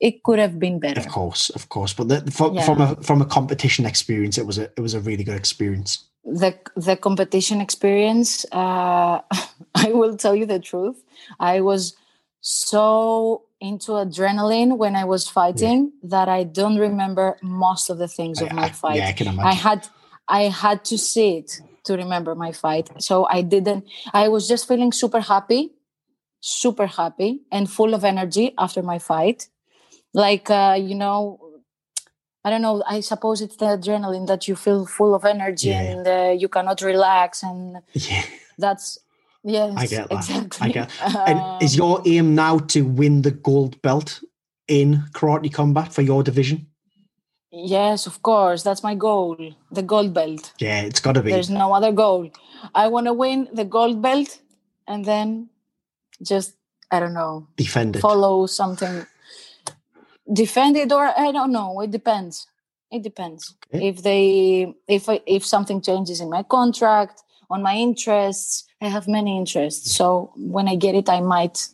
[0.00, 1.94] it could have been better Of course, of course.
[1.94, 2.64] But the, from, Yeah.
[2.66, 5.90] from a from a competition experience, it was a it was a really good experience.
[6.24, 9.20] The the competition experience uh
[9.74, 11.02] i will tell you the truth.
[11.40, 11.96] I was
[12.40, 18.40] so into adrenaline when i was fighting that i don't remember most of the things
[18.40, 19.86] of my I- fight yeah, I can i had
[20.28, 24.66] i had to see it to remember my fight so i didn't i was just
[24.66, 25.72] feeling super happy
[26.42, 29.48] super happy and full of energy after my fight.
[30.12, 31.38] Like uh you know
[32.44, 32.82] I don't know.
[32.86, 35.82] I suppose it's the adrenaline that you feel full of energy Yeah.
[35.92, 38.24] and uh, you cannot relax, and yeah,
[38.58, 38.98] that's
[39.44, 40.16] yes, I get that.
[40.18, 40.68] exactly.
[40.68, 40.90] I get.
[41.28, 44.20] And is Um, your aim now to win the gold belt
[44.68, 46.66] in karate combat for your division?
[47.50, 49.36] yes, of course, that's my goal.
[49.70, 50.52] The gold belt.
[50.58, 51.30] Yeah, it's got to be.
[51.30, 52.30] There's no other goal.
[52.74, 54.40] I want to win the gold belt,
[54.88, 55.48] and then
[56.22, 56.54] just
[56.90, 58.00] I don't know, Defend it.
[58.00, 59.06] follow something,
[60.32, 61.80] defend it, or I don't know.
[61.80, 62.46] It depends.
[62.90, 63.54] It depends.
[63.74, 63.88] Okay.
[63.88, 69.08] If they, if I, if something changes in my contract, on my interests, I have
[69.08, 69.94] many interests.
[69.94, 71.68] So when I get it, I might.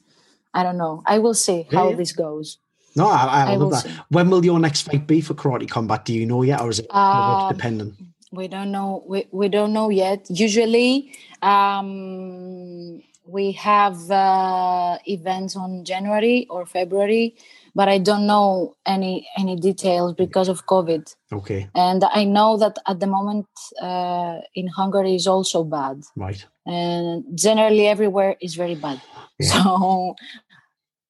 [0.54, 1.02] I don't know.
[1.06, 1.96] I will see Yeah, how yeah.
[1.96, 2.59] this goes.
[2.96, 3.82] No, I, I, I love will that.
[3.84, 3.90] see.
[4.09, 6.04] When will your next fight be for karate combat?
[6.04, 7.94] Do you know yet, or is it Um, dependent?
[8.30, 15.84] we don't know we, we don't know yet usually um we have uh, events on
[15.84, 17.34] january or february
[17.75, 22.77] but i don't know any any details because of covid Okay, and i know that
[22.87, 23.47] at the moment
[23.83, 26.45] uh, in hungary is also bad right.
[26.66, 29.01] and generally everywhere is very bad
[29.39, 29.53] Yeah.
[29.62, 30.14] so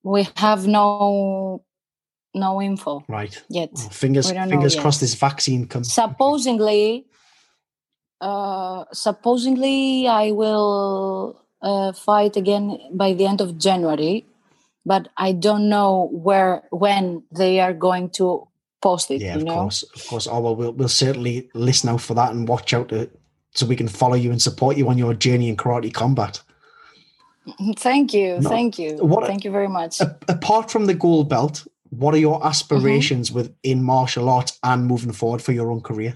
[0.03, 1.63] we have no
[2.35, 3.35] no info Right.
[3.49, 4.83] yet Well, fingers know fingers yet.
[4.83, 5.93] crossed this vaccine comes.
[5.93, 7.07] supposedly
[8.21, 14.27] uh supposedly i will uh, fight again by the end of january
[14.89, 18.49] but i don't know where when they are going to
[18.81, 20.29] post it Yeah, of know course, of course.
[20.31, 23.11] Oh well, we'll we'll certainly listen out for that and watch out to
[23.55, 26.43] so we can follow you and support you on your journey in karate combat.
[27.77, 28.49] Thank you, no.
[28.51, 30.03] thank you, what, thank you very much.
[30.03, 33.39] A, apart from the gold belt, what are your aspirations mm-hmm.
[33.39, 36.13] within martial arts and moving forward for your own career?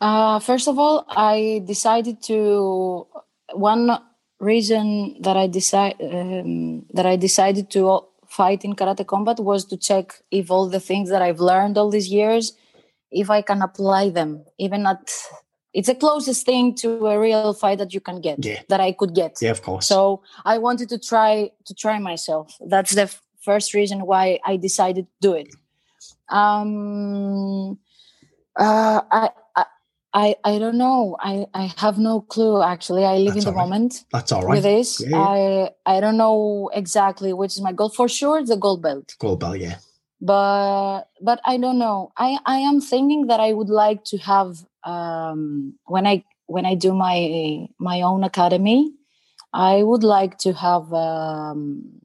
[0.00, 3.06] Uh, first of all, I decided to
[3.52, 3.98] one
[4.42, 9.76] reason that I decide um, that I decided to fight in karate combat was to
[9.76, 12.52] check if all the things that I've learned all these years,
[13.10, 15.10] if I can apply them, even at
[15.74, 18.60] it's the closest thing to a real fight that you can get yeah.
[18.68, 19.38] that I could get.
[19.40, 19.86] Yeah, of course.
[19.86, 22.58] So I wanted to try to try myself.
[22.60, 25.48] That's the f- first reason why I decided to do it.
[26.28, 27.78] Um,
[28.56, 29.30] uh, I,
[30.14, 31.16] I, I don't know.
[31.20, 33.04] I, I have no clue actually.
[33.04, 33.62] I live That's in the right.
[33.62, 34.04] moment.
[34.12, 34.56] That's all right.
[34.56, 35.16] With this, yeah.
[35.16, 37.88] I I don't know exactly which is my goal.
[37.88, 39.14] For sure, the gold belt.
[39.18, 39.78] Gold belt, yeah.
[40.20, 42.12] But but I don't know.
[42.16, 46.74] I I am thinking that I would like to have um when I when I
[46.74, 48.92] do my my own academy,
[49.54, 52.02] I would like to have um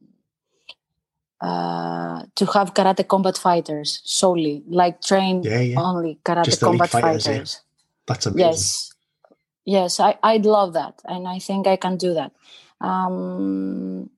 [1.42, 5.80] uh, to have karate combat fighters solely, like train yeah, yeah.
[5.80, 7.26] only karate Just combat fighters.
[7.26, 7.62] fighters.
[8.08, 8.50] That's amazing.
[8.50, 8.90] Yes,
[9.66, 12.32] yes, I I'd love that, and I think I can do that.
[12.82, 14.10] Um,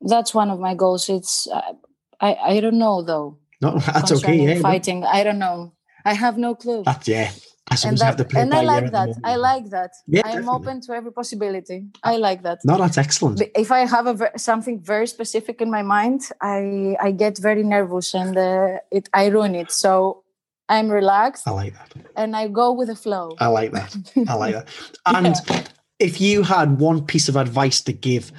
[0.00, 1.08] that's one of my goals.
[1.08, 1.72] It's uh,
[2.20, 3.38] I I don't know though.
[3.60, 4.36] No, that's okay.
[4.36, 5.04] Yeah, fighting.
[5.04, 5.72] I don't know.
[6.04, 6.82] I have no clue.
[6.84, 7.30] That's yeah.
[7.72, 9.10] I and, that, and I like that.
[9.22, 9.92] I like that.
[10.08, 11.86] Yeah, I am open to every possibility.
[12.02, 12.58] I like that.
[12.64, 13.40] No, that's excellent.
[13.54, 18.12] If I have a, something very specific in my mind, I I get very nervous
[18.12, 19.70] and uh, it I ruin it.
[19.70, 20.24] So
[20.70, 21.48] I'm relaxed.
[21.48, 21.92] I like that.
[22.16, 23.34] And I go with the flow.
[23.40, 23.96] I like that.
[24.28, 24.68] I like that.
[25.06, 25.64] And yeah.
[25.98, 28.30] if you had one piece of advice to give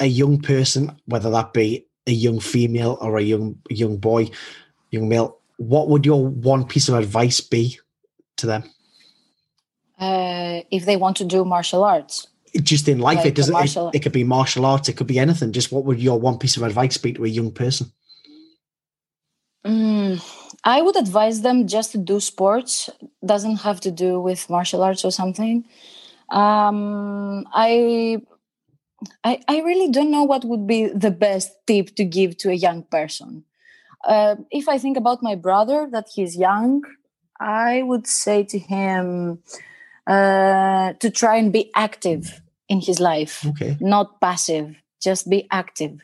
[0.00, 4.30] a young person, whether that be a young female or a young young boy,
[4.90, 7.78] young male, what would your one piece of advice be
[8.38, 8.64] to them?
[10.00, 12.26] Uh, if they want to do martial arts.
[12.62, 13.56] Just in life, like it doesn't.
[13.56, 14.88] It, it could be martial arts.
[14.88, 15.52] It could be anything.
[15.52, 17.92] Just what would your one piece of advice be to a young person?
[19.64, 20.20] Mm,
[20.68, 22.90] I would advise them just to do sports.
[23.24, 25.64] Doesn't have to do with martial arts or something.
[26.28, 28.20] Um, I,
[29.24, 32.60] I, I really don't know what would be the best tip to give to a
[32.66, 33.44] young person.
[34.04, 36.82] Uh, if I think about my brother, that he's young,
[37.40, 39.42] I would say to him
[40.06, 43.78] uh, to try and be active in his life, okay.
[43.80, 44.76] not passive.
[45.00, 46.00] Just be active.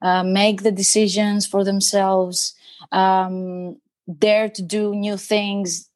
[0.00, 2.54] Uh, make the decisions for themselves
[2.92, 3.78] um,
[4.18, 5.88] dare to do new things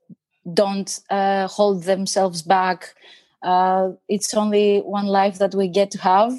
[0.52, 2.94] don't uh, hold themselves back.
[3.42, 6.32] Uh, it's only one life that we get to have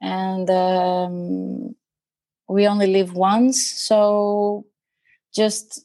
[0.00, 1.74] and um,
[2.48, 4.64] we only live once so
[5.34, 5.84] just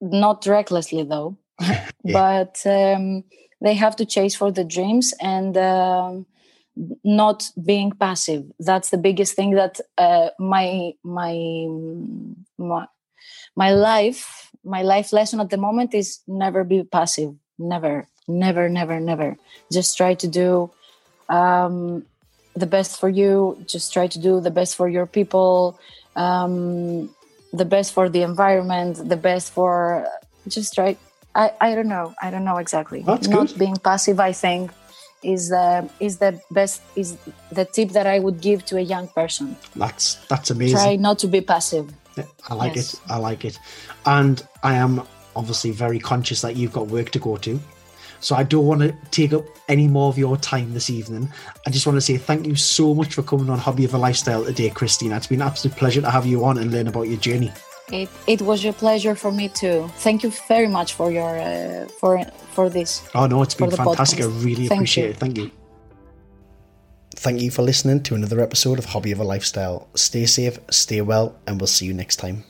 [0.00, 1.36] not recklessly though.
[2.02, 2.14] Yeah.
[2.14, 3.24] but um,
[3.60, 6.26] they have to chase for the dreams and um,
[7.04, 8.44] not being passive.
[8.58, 11.66] That's the biggest thing that uh, my my
[12.58, 12.86] my
[13.56, 17.34] my life my life lesson at the moment is never be passive.
[17.58, 19.36] Never never never never.
[19.72, 20.70] Just try to do
[21.28, 22.06] um,
[22.54, 23.62] the best for you.
[23.66, 25.78] Just try to do the best for your people
[26.16, 27.10] um,
[27.52, 30.06] the best for the environment the best for
[30.48, 30.96] just try
[31.34, 32.14] i i don't know.
[32.22, 33.02] I don't know exactly.
[33.02, 33.58] That's not good.
[33.58, 34.70] being passive i think
[35.22, 37.16] is uh, is the best is
[37.52, 39.56] the tip that i would give to a young person.
[39.76, 40.76] That's that's amazing.
[40.76, 41.92] Try not to be passive
[42.48, 42.94] I like yes.
[42.94, 43.00] it.
[43.08, 43.58] I like it.
[44.06, 45.02] And I am
[45.36, 47.60] obviously very conscious that you've got work to go to.
[48.20, 51.32] So I don't want to take up any more of your time this evening.
[51.66, 53.98] I just want to say thank you so much for coming on Hobby of a
[53.98, 55.16] Lifestyle today, Christina.
[55.16, 57.50] It's been an absolute pleasure to have you on and learn about your journey.
[57.90, 59.90] It, it was a pleasure for me too.
[59.96, 63.02] Thank you very much for your uh, for for this.
[63.14, 64.20] Oh no, it's been fantastic.
[64.20, 64.40] Podcast.
[64.40, 65.10] I really thank appreciate you.
[65.10, 65.16] it.
[65.16, 65.50] Thank you.
[67.10, 69.88] Thank you for listening to another episode of Hobby of a Lifestyle.
[69.94, 72.44] Stay safe, stay well, and we'll see you next time.